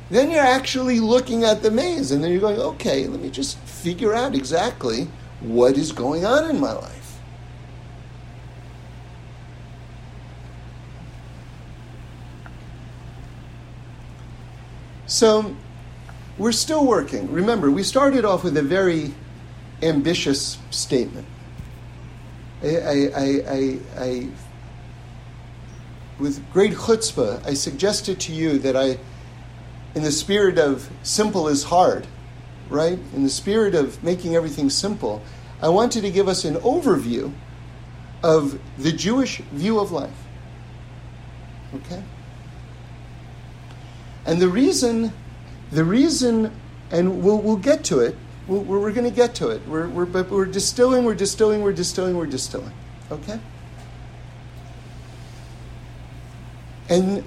[0.10, 3.58] Then you're actually looking at the maze and then you're going, okay, let me just
[3.60, 5.10] figure out exactly
[5.42, 7.20] what is going on in my life.
[15.08, 15.56] So
[16.38, 17.32] we're still working.
[17.32, 19.14] Remember, we started off with a very
[19.82, 21.28] ambitious statement.
[22.64, 24.28] I, I, I, I,
[26.20, 28.98] with great chutzpah, I suggested to you that I,
[29.96, 32.08] in the spirit of simple is hard,
[32.70, 33.00] right?
[33.14, 35.22] In the spirit of making everything simple,
[35.62, 37.34] I wanted to give us an overview
[38.24, 40.18] of the Jewish view of life.
[41.74, 42.04] Okay?
[44.26, 45.14] And the reason
[45.72, 46.52] the reason,
[46.92, 48.16] and we'll, we'll get to it,
[48.48, 49.68] we're, we're going to get to it.
[49.68, 52.72] We're, we're, but we're distilling, we're distilling, we're distilling, we're distilling.
[53.12, 53.40] Okay?
[56.90, 57.24] And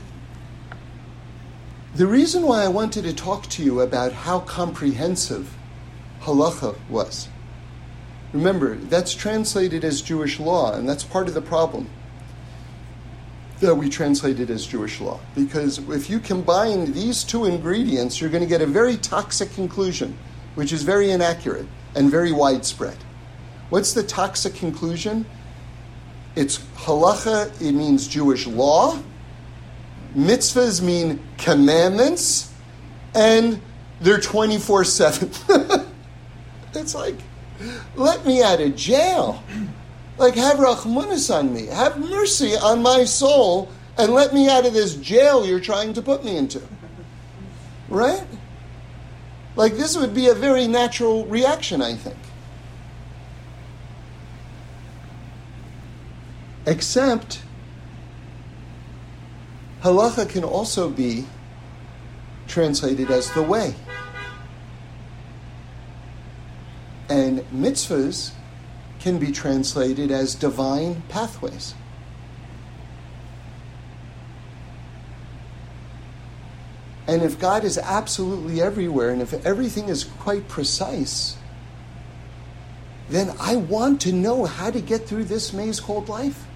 [1.94, 5.54] the reason why I wanted to talk to you about how comprehensive
[6.22, 7.28] halacha was.
[8.32, 11.88] Remember, that's translated as Jewish law, and that's part of the problem
[13.58, 15.20] that we translate it as Jewish law.
[15.34, 20.16] Because if you combine these two ingredients, you're going to get a very toxic conclusion,
[20.54, 22.96] which is very inaccurate and very widespread.
[23.68, 25.26] What's the toxic conclusion?
[26.36, 28.98] It's halacha, it means Jewish law.
[30.14, 32.52] Mitzvahs mean commandments,
[33.14, 33.60] and
[34.00, 35.30] they're 24 7.
[36.72, 37.16] It's like,
[37.96, 39.42] let me out of jail.
[40.18, 41.66] Like, have rachmanis on me.
[41.66, 46.02] Have mercy on my soul and let me out of this jail you're trying to
[46.02, 46.62] put me into.
[47.88, 48.24] Right?
[49.56, 52.16] Like, this would be a very natural reaction, I think.
[56.66, 57.42] Except,
[59.82, 61.26] halacha can also be
[62.46, 63.74] translated as the way.
[67.08, 68.32] And mitzvahs
[69.00, 71.74] can be translated as divine pathways.
[77.08, 81.36] And if God is absolutely everywhere, and if everything is quite precise,
[83.08, 86.46] then I want to know how to get through this maze called life.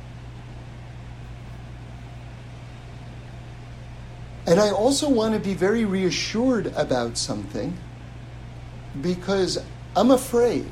[4.47, 7.77] And I also want to be very reassured about something
[9.01, 9.59] because
[9.97, 10.71] I'm afraid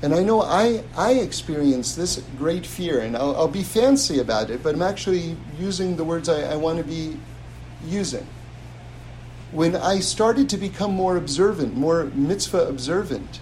[0.00, 4.48] and I know I, I experience this great fear, and I'll, I'll be fancy about
[4.48, 7.16] it, but I'm actually using the words I, I want to be
[7.84, 8.26] using.
[9.50, 13.40] When I started to become more observant, more mitzvah observant,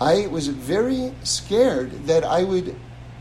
[0.00, 2.74] I was very scared that I would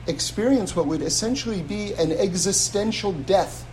[0.08, 3.68] experience what would essentially be an existential death.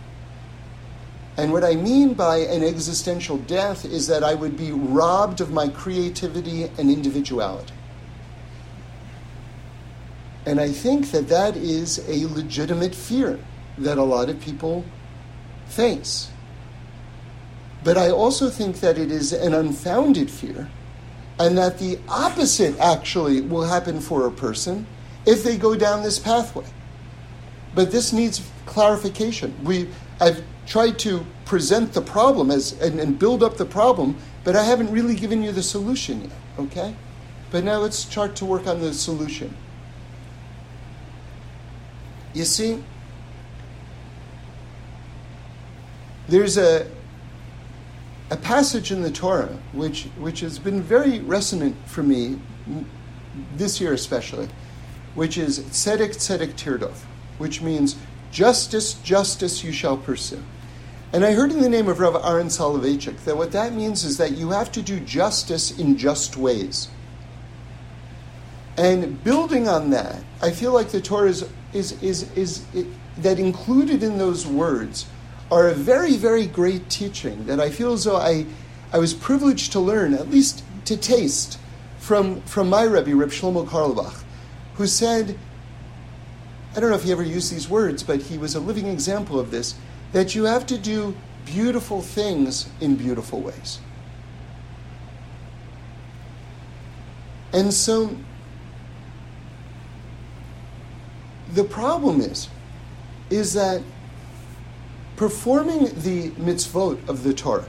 [1.39, 5.51] And what I mean by an existential death is that I would be robbed of
[5.51, 7.71] my creativity and individuality.
[10.45, 13.39] And I think that that is a legitimate fear
[13.77, 14.83] that a lot of people
[15.67, 16.29] face.
[17.85, 20.69] But I also think that it is an unfounded fear,
[21.39, 24.85] and that the opposite actually will happen for a person
[25.25, 26.65] if they go down this pathway.
[27.73, 29.55] But this needs clarification.
[29.63, 29.87] We,
[30.19, 34.63] I've tried to present the problem as and, and build up the problem, but I
[34.63, 36.95] haven't really given you the solution yet, okay?
[37.49, 39.57] But now let's start to work on the solution.
[42.35, 42.83] You see,
[46.27, 46.87] there's a,
[48.29, 52.39] a passage in the Torah which, which has been very resonant for me
[53.55, 54.47] this year especially,
[55.15, 56.93] which is tzedek tzedek tirdov,
[57.39, 57.95] which means
[58.31, 60.43] justice, justice you shall pursue.
[61.11, 64.17] And I heard in the name of Rav Aaron Soloveitchik that what that means is
[64.17, 66.89] that you have to do justice in just ways.
[68.77, 72.85] And building on that, I feel like the Torah is, is, is, is it,
[73.17, 75.07] that included in those words
[75.51, 78.45] are a very, very great teaching that I feel as though I,
[78.93, 81.59] I was privileged to learn, at least to taste,
[81.97, 84.23] from, from my Rebbe, Reb Shlomo Carlebach,
[84.75, 85.37] who said,
[86.75, 89.39] I don't know if he ever used these words, but he was a living example
[89.39, 89.75] of this,
[90.11, 93.79] that you have to do beautiful things in beautiful ways.
[97.53, 98.15] And so
[101.53, 102.49] the problem is,
[103.29, 103.81] is that
[105.15, 107.67] performing the mitzvot of the Torah,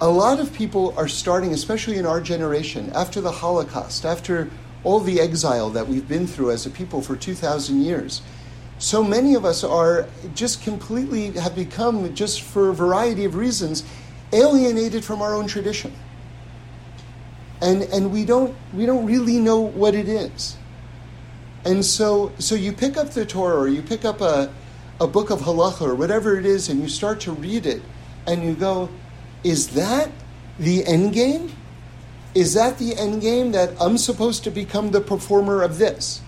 [0.00, 4.50] a lot of people are starting, especially in our generation, after the Holocaust, after
[4.82, 8.22] all the exile that we've been through as a people for 2,000 years.
[8.82, 13.84] So many of us are just completely, have become, just for a variety of reasons,
[14.32, 15.92] alienated from our own tradition.
[17.60, 20.56] And, and we, don't, we don't really know what it is.
[21.64, 24.52] And so, so you pick up the Torah or you pick up a,
[25.00, 27.82] a book of halacha or whatever it is and you start to read it
[28.26, 28.88] and you go,
[29.44, 30.10] is that
[30.58, 31.52] the end game?
[32.34, 36.20] Is that the end game that I'm supposed to become the performer of this?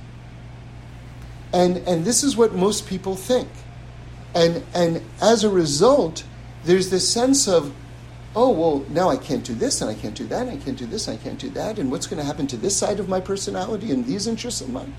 [1.55, 3.49] And, and this is what most people think.
[4.35, 6.25] And, and as a result,
[6.65, 7.73] there's this sense of,
[8.35, 10.77] oh, well, now I can't do this and I can't do that and I can't
[10.77, 11.79] do this and I can't do that.
[11.79, 14.71] And what's going to happen to this side of my personality and these interests of
[14.71, 14.97] mine?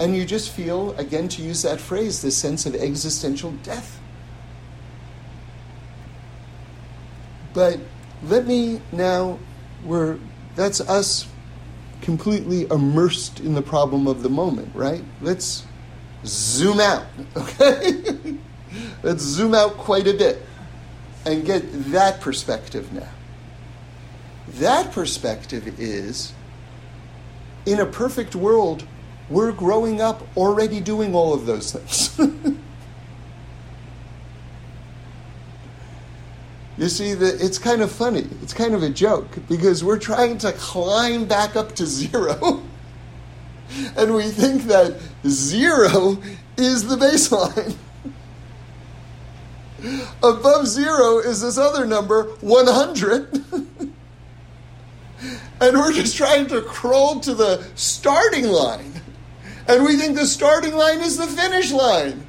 [0.00, 4.00] And you just feel, again, to use that phrase, this sense of existential death.
[7.52, 7.78] But
[8.22, 9.38] let me now,
[9.84, 10.18] we're,
[10.54, 11.26] that's us
[12.00, 15.02] completely immersed in the problem of the moment, right?
[15.20, 15.64] Let's
[16.24, 18.36] zoom out, okay?
[19.02, 20.42] Let's zoom out quite a bit
[21.24, 23.08] and get that perspective now.
[24.48, 26.32] That perspective is
[27.66, 28.86] in a perfect world,
[29.28, 32.16] we're growing up already doing all of those things.
[36.78, 38.26] you see, that it's kind of funny.
[38.42, 42.62] It's kind of a joke because we're trying to climb back up to zero.
[43.96, 46.18] and we think that zero
[46.56, 47.76] is the baseline.
[50.22, 53.32] Above zero is this other number, 100.
[55.60, 58.92] and we're just trying to crawl to the starting line.
[59.68, 62.25] And we think the starting line is the finish line.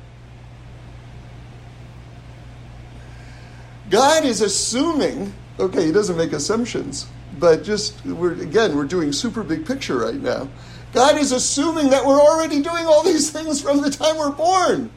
[3.89, 7.07] God is assuming, okay, he doesn't make assumptions,
[7.39, 10.49] but just, we're, again, we're doing super big picture right now.
[10.93, 14.89] God is assuming that we're already doing all these things from the time we're born.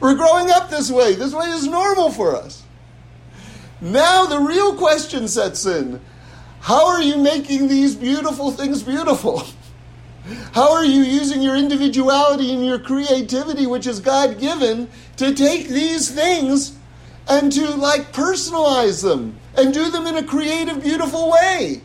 [0.00, 1.14] We're growing up this way.
[1.14, 2.62] This way is normal for us.
[3.80, 6.00] Now the real question sets in
[6.60, 9.44] How are you making these beautiful things beautiful?
[10.52, 15.68] How are you using your individuality and your creativity, which is God given, to take
[15.68, 16.76] these things
[17.28, 21.82] and to like personalize them and do them in a creative, beautiful way?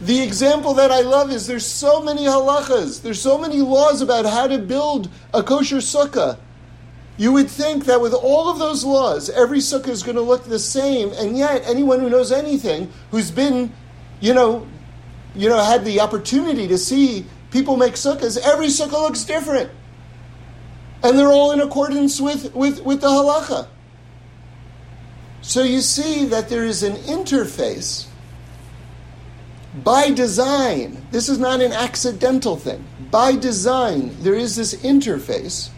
[0.00, 4.26] The example that I love is there's so many halachas, there's so many laws about
[4.26, 6.38] how to build a kosher sukkah.
[7.16, 10.44] You would think that with all of those laws, every sukkah is going to look
[10.44, 13.72] the same, and yet anyone who knows anything, who's been,
[14.20, 14.66] you know,
[15.36, 19.70] you know, had the opportunity to see people make sukkahs, every sukkah looks different.
[21.04, 23.68] And they're all in accordance with, with, with the halacha.
[25.42, 28.06] So you see that there is an interface
[29.84, 31.06] by design.
[31.10, 32.82] This is not an accidental thing.
[33.10, 35.68] By design, there is this interface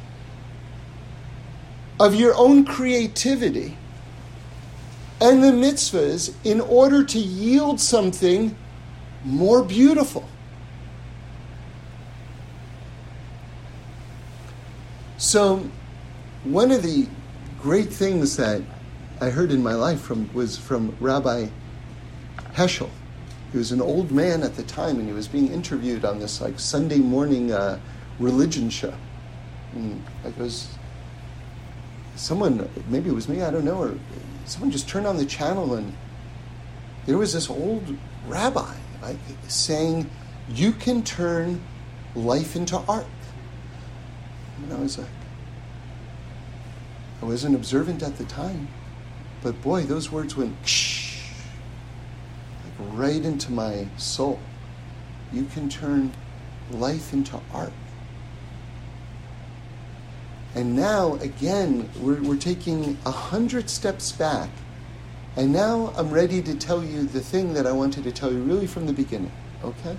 [1.98, 3.76] of your own creativity
[5.20, 8.56] and the mitzvahs in order to yield something
[9.24, 10.28] more beautiful.
[15.18, 15.66] So,
[16.44, 17.08] one of the
[17.62, 18.60] great things that
[19.18, 21.48] I heard in my life from was from Rabbi
[22.52, 22.90] Heschel.
[23.50, 26.42] He was an old man at the time, and he was being interviewed on this
[26.42, 27.80] like Sunday morning uh,
[28.18, 28.92] religion show.
[29.72, 30.68] And it was
[32.14, 33.94] someone, maybe it was me, I don't know, or
[34.44, 35.94] someone just turned on the channel, and
[37.06, 37.96] there was this old
[38.26, 39.16] rabbi like,
[39.48, 40.10] saying,
[40.50, 41.62] "You can turn
[42.14, 43.06] life into art."
[44.62, 45.08] And I was like,
[47.22, 48.68] I wasn't observant at the time,
[49.42, 50.54] but boy, those words went
[52.64, 54.38] like right into my soul.
[55.32, 56.12] You can turn
[56.70, 57.72] life into art.
[60.54, 64.48] And now, again, we're, we're taking a hundred steps back.
[65.36, 68.42] And now I'm ready to tell you the thing that I wanted to tell you
[68.42, 69.32] really from the beginning.
[69.62, 69.96] Okay?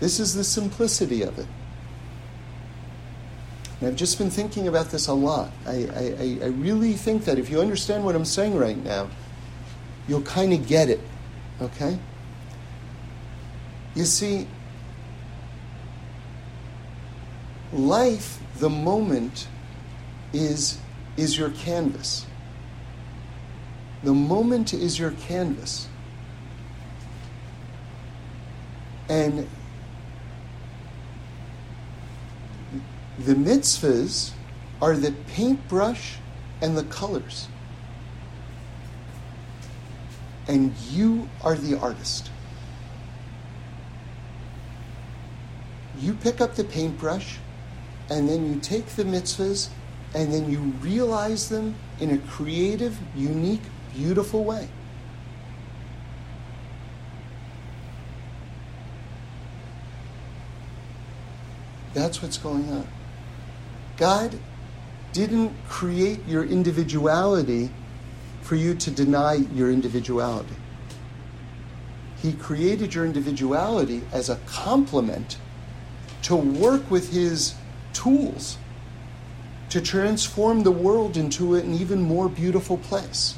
[0.00, 1.46] This is the simplicity of it.
[3.80, 5.50] And I've just been thinking about this a lot.
[5.66, 9.08] I, I, I really think that if you understand what I'm saying right now,
[10.06, 11.00] you'll kind of get it.
[11.62, 11.98] Okay?
[13.94, 14.46] You see,
[17.72, 19.48] life, the moment,
[20.32, 20.78] is,
[21.16, 22.26] is your canvas.
[24.02, 25.88] The moment is your canvas.
[29.08, 29.48] And
[33.20, 34.30] The mitzvahs
[34.80, 36.16] are the paintbrush
[36.62, 37.48] and the colors.
[40.48, 42.30] And you are the artist.
[45.98, 47.36] You pick up the paintbrush,
[48.08, 49.68] and then you take the mitzvahs,
[50.14, 53.60] and then you realize them in a creative, unique,
[53.94, 54.70] beautiful way.
[61.92, 62.88] That's what's going on.
[64.00, 64.36] God
[65.12, 67.70] didn't create your individuality
[68.40, 70.56] for you to deny your individuality.
[72.22, 75.36] He created your individuality as a complement
[76.22, 77.54] to work with His
[77.92, 78.56] tools
[79.68, 83.36] to transform the world into an even more beautiful place.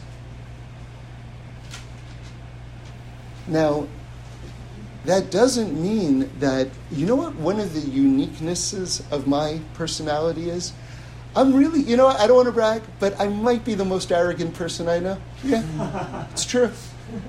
[3.46, 3.88] Now,
[5.04, 10.72] that doesn't mean that, you know what one of the uniquenesses of my personality is?
[11.34, 14.12] I'm really, you know, I don't want to brag, but I might be the most
[14.12, 15.18] arrogant person I know.
[15.42, 16.70] Yeah, it's true.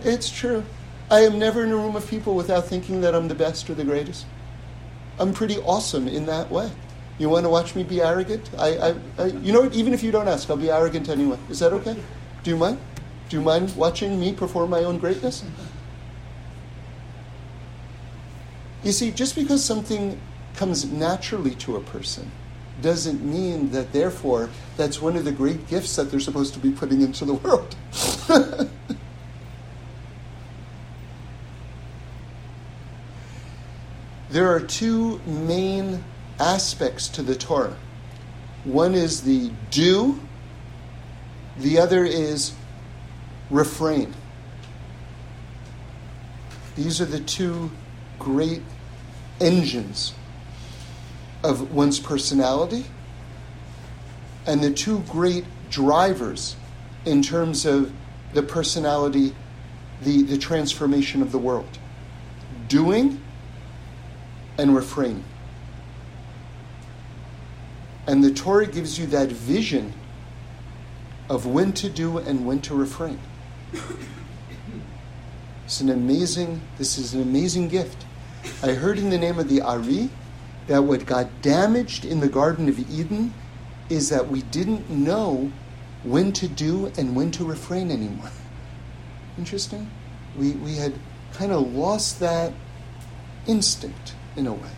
[0.04, 0.64] It's true.
[1.10, 3.74] I am never in a room of people without thinking that I'm the best or
[3.74, 4.26] the greatest.
[5.20, 6.72] I'm pretty awesome in that way.
[7.18, 8.50] You want to watch me be arrogant?
[8.58, 9.74] I, I, I, you know what?
[9.74, 11.38] Even if you don't ask, I'll be arrogant anyway.
[11.50, 11.96] Is that okay?
[12.44, 12.80] Do you mind?
[13.30, 15.44] Do you mind watching me perform my own greatness?
[18.84, 20.20] You see, just because something
[20.56, 22.32] comes naturally to a person
[22.82, 26.72] doesn't mean that, therefore, that's one of the great gifts that they're supposed to be
[26.72, 27.76] putting into the world.
[34.30, 36.04] there are two main
[36.40, 37.78] aspects to the Torah
[38.64, 40.20] one is the do,
[41.58, 42.54] the other is
[43.50, 44.14] refrain.
[46.76, 47.70] These are the two
[48.20, 48.62] great
[49.40, 50.14] engines
[51.44, 52.86] of one's personality
[54.46, 56.56] and the two great drivers
[57.06, 57.92] in terms of
[58.34, 59.36] the personality,
[60.02, 61.80] the, the transformation of the world
[62.68, 63.22] doing
[64.58, 65.24] and refraining.
[68.08, 69.94] And the Torah gives you that vision
[71.30, 73.20] of when to do and when to refrain.
[75.66, 78.03] It's an amazing, this is an amazing gift.
[78.62, 80.10] I heard in the name of the Ari
[80.68, 83.34] that what got damaged in the Garden of Eden
[83.90, 85.52] is that we didn't know
[86.04, 88.32] when to do and when to refrain anymore.
[89.38, 89.90] Interesting?
[90.38, 90.94] We, we had
[91.34, 92.54] kind of lost that
[93.48, 94.72] instinct in a way.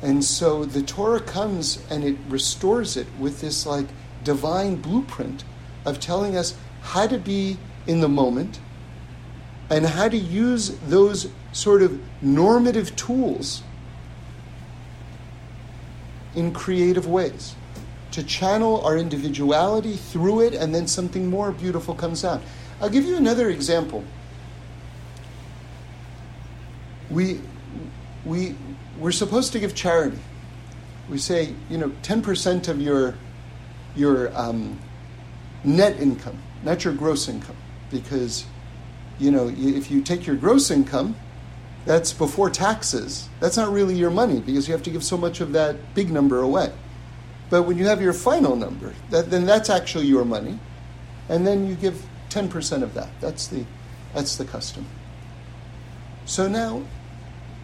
[0.00, 3.86] And so the Torah comes and it restores it with this like
[4.22, 5.44] divine blueprint
[5.84, 8.60] of telling us how to be in the moment
[9.70, 13.62] and how to use those sort of normative tools
[16.34, 17.54] in creative ways
[18.12, 22.40] to channel our individuality through it and then something more beautiful comes out.
[22.80, 24.04] I'll give you another example.
[27.10, 27.40] We,
[28.24, 28.54] we,
[28.98, 30.18] we're supposed to give charity.
[31.08, 33.14] We say, you know, 10% of your,
[33.96, 34.78] your um,
[35.64, 37.56] net income, not your gross income,
[37.90, 38.44] because
[39.18, 41.16] you know, if you take your gross income,
[41.84, 43.28] that's before taxes.
[43.40, 46.10] That's not really your money because you have to give so much of that big
[46.10, 46.72] number away.
[47.50, 50.58] But when you have your final number, that, then that's actually your money.
[51.28, 53.08] And then you give 10% of that.
[53.20, 53.64] That's the,
[54.14, 54.86] That's the custom.
[56.26, 56.82] So now,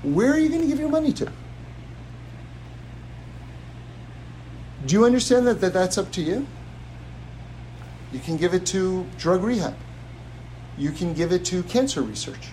[0.02, 1.30] where are you going to give your money to?
[4.86, 6.46] Do you understand that, that that's up to you?
[8.12, 9.74] You can give it to drug rehab.
[10.76, 12.48] You can give it to cancer research.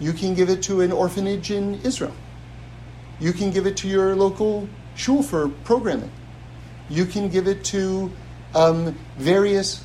[0.00, 2.14] You can give it to an orphanage in Israel.
[3.20, 6.10] You can give it to your local shul for programming.
[6.90, 8.10] You can give it to
[8.54, 9.84] um, various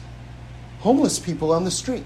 [0.79, 2.03] homeless people on the street.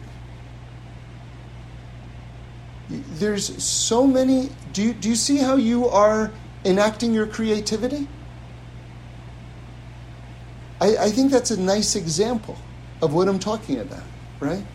[2.89, 4.49] There's so many.
[4.73, 6.31] Do you, do you see how you are
[6.65, 8.07] enacting your creativity?
[10.81, 12.57] I, I think that's a nice example
[13.01, 14.03] of what I'm talking about,
[14.39, 14.65] right?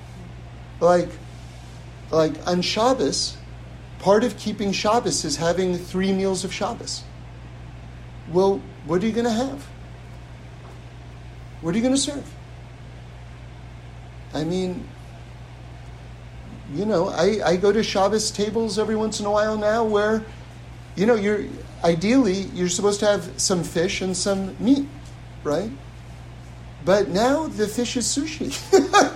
[0.80, 1.08] Like,
[2.10, 3.36] like on Shabbos,
[3.98, 7.02] part of keeping Shabbos is having three meals of Shabbos.
[8.30, 9.66] Well, what are you going to have?
[11.60, 12.24] What are you going to serve?
[14.34, 14.86] I mean,
[16.74, 20.24] you know, I, I go to Shabbos tables every once in a while now where,
[20.96, 21.44] you know, you're
[21.84, 24.86] ideally you're supposed to have some fish and some meat,
[25.44, 25.70] right?
[26.84, 28.52] But now the fish is sushi.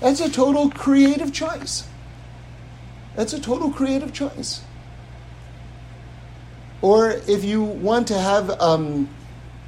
[0.00, 1.86] That's a total creative choice.
[3.16, 4.62] That's a total creative choice.
[6.82, 9.08] Or if you want to have, um,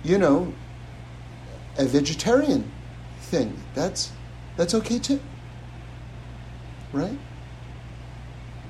[0.04, 0.52] you know,
[1.78, 2.70] a vegetarian
[3.20, 4.12] thing, that's
[4.56, 5.20] that's okay too.
[6.92, 7.18] Right?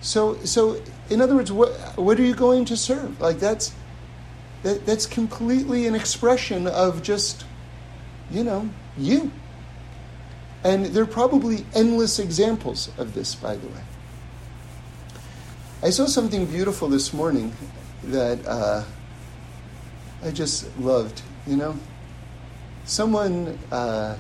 [0.01, 0.81] So so
[1.11, 3.21] in other words, what what are you going to serve?
[3.21, 3.73] Like that's
[4.63, 7.45] that, that's completely an expression of just,
[8.31, 9.31] you know, you.
[10.67, 13.83] And there are probably endless examples of this, by the way.
[15.81, 17.53] I saw something beautiful this morning
[18.03, 18.83] that uh,
[20.25, 21.77] I just loved, you know?
[22.85, 24.17] Someone uh,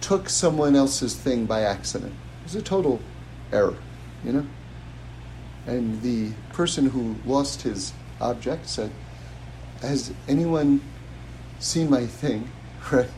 [0.00, 2.12] took someone else's thing by accident.
[2.42, 3.00] It was a total
[3.50, 3.74] error,
[4.24, 4.46] you know?
[5.66, 8.92] And the person who lost his object said,
[9.80, 10.80] Has anyone
[11.58, 12.48] seen my thing?
[12.92, 13.10] Right?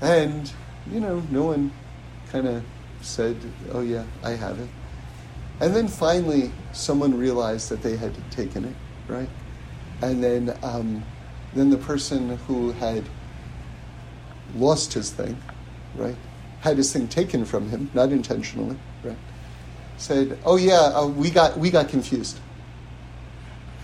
[0.00, 0.50] And,
[0.90, 1.72] you know, no one
[2.30, 2.62] kind of
[3.00, 3.36] said,
[3.72, 4.68] Oh, yeah, I have it.
[5.60, 8.74] And then finally, someone realized that they had taken it,
[9.08, 9.28] right?
[10.02, 11.02] And then, um,
[11.54, 13.04] then the person who had
[14.54, 15.40] lost his thing,
[15.94, 16.16] right,
[16.60, 19.16] had his thing taken from him, not intentionally, right,
[19.96, 22.38] said, "Oh yeah, uh, we got we got confused."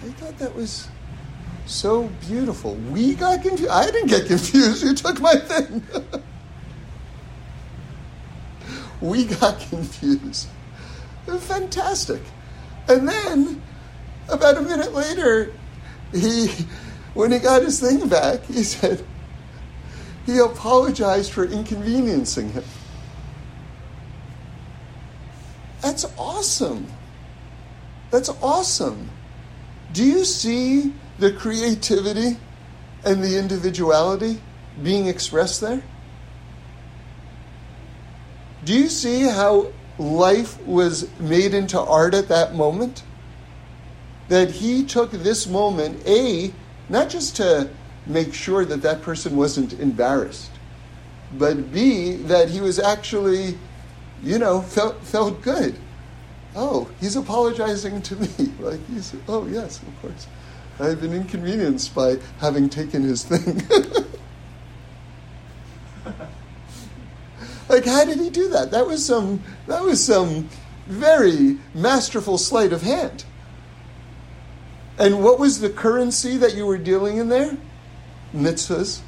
[0.03, 0.89] I thought that was
[1.67, 2.75] so beautiful.
[2.75, 3.71] We got confused.
[3.71, 4.83] I didn't get confused.
[4.83, 5.83] You took my thing.
[9.01, 10.49] we got confused.
[11.27, 12.21] Fantastic.
[12.89, 13.63] And then,
[14.29, 15.53] about a minute later,
[16.13, 16.49] he,
[17.15, 19.05] when he got his thing back, he said,
[20.27, 22.65] he apologized for inconveniencing him.
[25.81, 26.87] That's awesome.
[28.11, 29.11] That's awesome.
[29.93, 30.93] Do you see
[31.23, 32.37] the creativity
[33.05, 34.41] and the individuality
[34.83, 35.81] being expressed there?
[38.65, 43.05] Do you see how life was made into art at that moment?
[44.29, 46.53] That he took this moment, A,
[46.89, 47.71] not just to
[48.05, 50.51] make sure that that person wasn't embarrassed,
[51.39, 53.57] but B, that he was actually,
[54.25, 55.77] you know, felt, felt good.
[56.57, 58.29] Oh, he's apologizing to me.
[58.59, 60.27] Like, he's, oh, yes, of course.
[60.83, 63.63] I've been inconvenienced by having taken his thing.
[67.73, 68.71] Like, how did he do that?
[68.71, 70.51] That was some, that was some
[70.87, 73.25] very masterful sleight of hand.
[74.99, 77.57] And what was the currency that you were dealing in there?
[78.35, 79.01] Mitzvahs,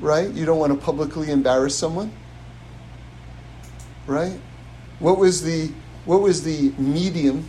[0.00, 0.30] right?
[0.30, 2.12] You don't want to publicly embarrass someone,
[4.06, 4.40] right?
[4.98, 5.70] What was the
[6.06, 7.46] what was the medium?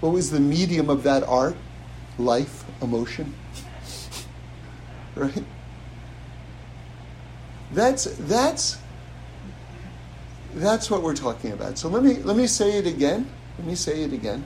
[0.00, 1.56] What was the medium of that art?
[2.18, 3.32] Life, emotion,
[5.14, 5.44] right?
[7.72, 8.78] That's that's
[10.54, 11.78] that's what we're talking about.
[11.78, 13.30] So let me let me say it again.
[13.58, 14.44] Let me say it again.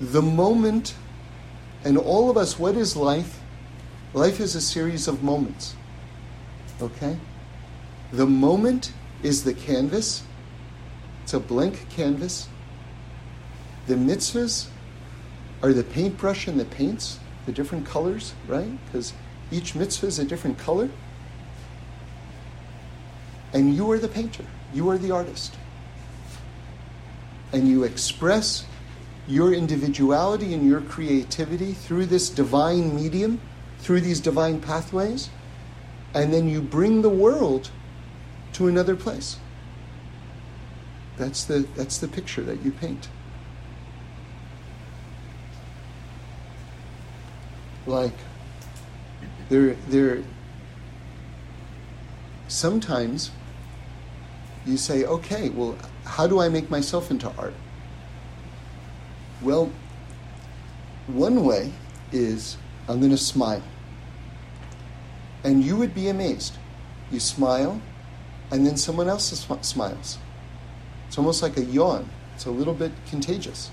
[0.00, 0.94] The moment
[1.84, 3.40] and all of us what is life?
[4.14, 5.74] Life is a series of moments.
[6.80, 7.16] Okay?
[8.12, 10.22] The moment is the canvas.
[11.22, 12.48] It's a blank canvas.
[13.86, 14.68] The mitzvahs
[15.62, 18.70] are the paintbrush and the paints, the different colors, right?
[18.86, 19.12] Because
[19.50, 20.88] each mitzvah is a different color.
[23.52, 25.56] And you are the painter, you are the artist.
[27.52, 28.64] And you express
[29.28, 33.40] your individuality and your creativity through this divine medium,
[33.78, 35.28] through these divine pathways.
[36.14, 37.70] and then you bring the world
[38.52, 39.38] to another place.
[41.16, 43.08] That's the, that's the picture that you paint.
[47.86, 48.14] Like,
[49.48, 50.22] there, there,
[52.48, 53.30] sometimes
[54.64, 57.54] you say, okay, well, how do I make myself into art?
[59.42, 59.70] Well,
[61.08, 61.72] one way
[62.12, 62.56] is
[62.88, 63.62] I'm going to smile.
[65.44, 66.56] And you would be amazed.
[67.10, 67.80] You smile,
[68.52, 70.18] and then someone else smiles.
[71.08, 73.70] It's almost like a yawn, it's a little bit contagious.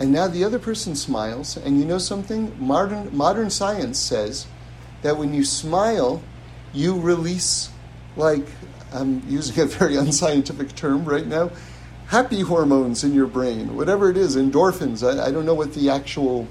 [0.00, 2.54] And now the other person smiles, and you know something?
[2.58, 4.46] Modern, modern science says
[5.02, 6.22] that when you smile,
[6.72, 7.70] you release,
[8.16, 8.46] like,
[8.92, 11.50] I'm using a very unscientific term right now,
[12.06, 15.06] happy hormones in your brain, whatever it is, endorphins.
[15.06, 16.46] I, I don't know what the actual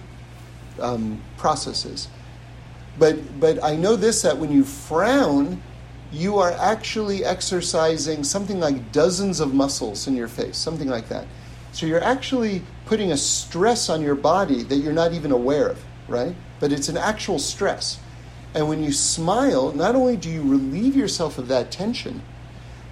[0.79, 2.09] um, process is.
[2.99, 5.61] But, but I know this that when you frown,
[6.11, 11.27] you are actually exercising something like dozens of muscles in your face, something like that.
[11.77, 15.85] So you're actually putting a stress on your body that you're not even aware of,
[16.07, 16.35] right?
[16.59, 17.99] But it's an actual stress.
[18.55, 22.23] And when you smile, not only do you relieve yourself of that tension,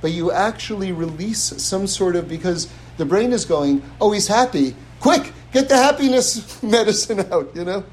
[0.01, 4.75] but you actually release some sort of, because the brain is going, oh, he's happy.
[4.99, 7.83] Quick, get the happiness medicine out, you know?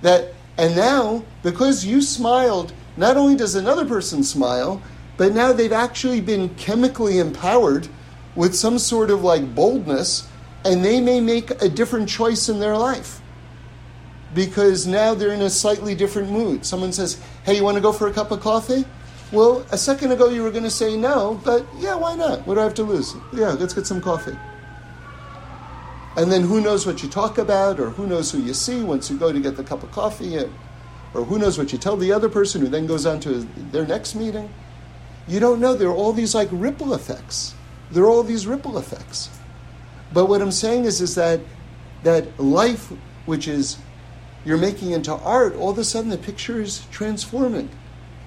[0.00, 4.80] That, and now, because you smiled, not only does another person smile,
[5.18, 7.88] but now they've actually been chemically empowered
[8.36, 10.28] with some sort of like boldness,
[10.64, 13.20] and they may make a different choice in their life
[14.34, 16.66] because now they're in a slightly different mood.
[16.66, 18.84] Someone says, Hey, you want to go for a cup of coffee?
[19.32, 22.46] Well, a second ago you were going to say no, but yeah, why not?
[22.46, 23.14] What do I have to lose?
[23.32, 24.36] Yeah, let's get some coffee.
[26.16, 29.10] And then who knows what you talk about, or who knows who you see once
[29.10, 30.38] you go to get the cup of coffee,
[31.12, 33.86] or who knows what you tell the other person who then goes on to their
[33.86, 34.48] next meeting.
[35.26, 35.74] You don't know.
[35.74, 37.54] There are all these like ripple effects.
[37.94, 39.30] There are all these ripple effects.
[40.12, 41.40] But what I'm saying is, is that
[42.02, 42.92] that life,
[43.24, 43.78] which is
[44.44, 47.70] you're making into art, all of a sudden the picture is transforming.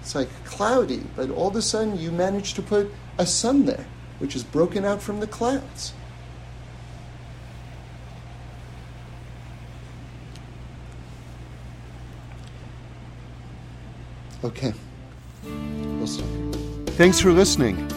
[0.01, 3.85] It's like cloudy, but all of a sudden you manage to put a sun there,
[4.19, 5.93] which is broken out from the clouds.
[14.43, 14.73] Okay.
[15.43, 16.25] We'll stop.
[16.95, 17.96] Thanks for listening.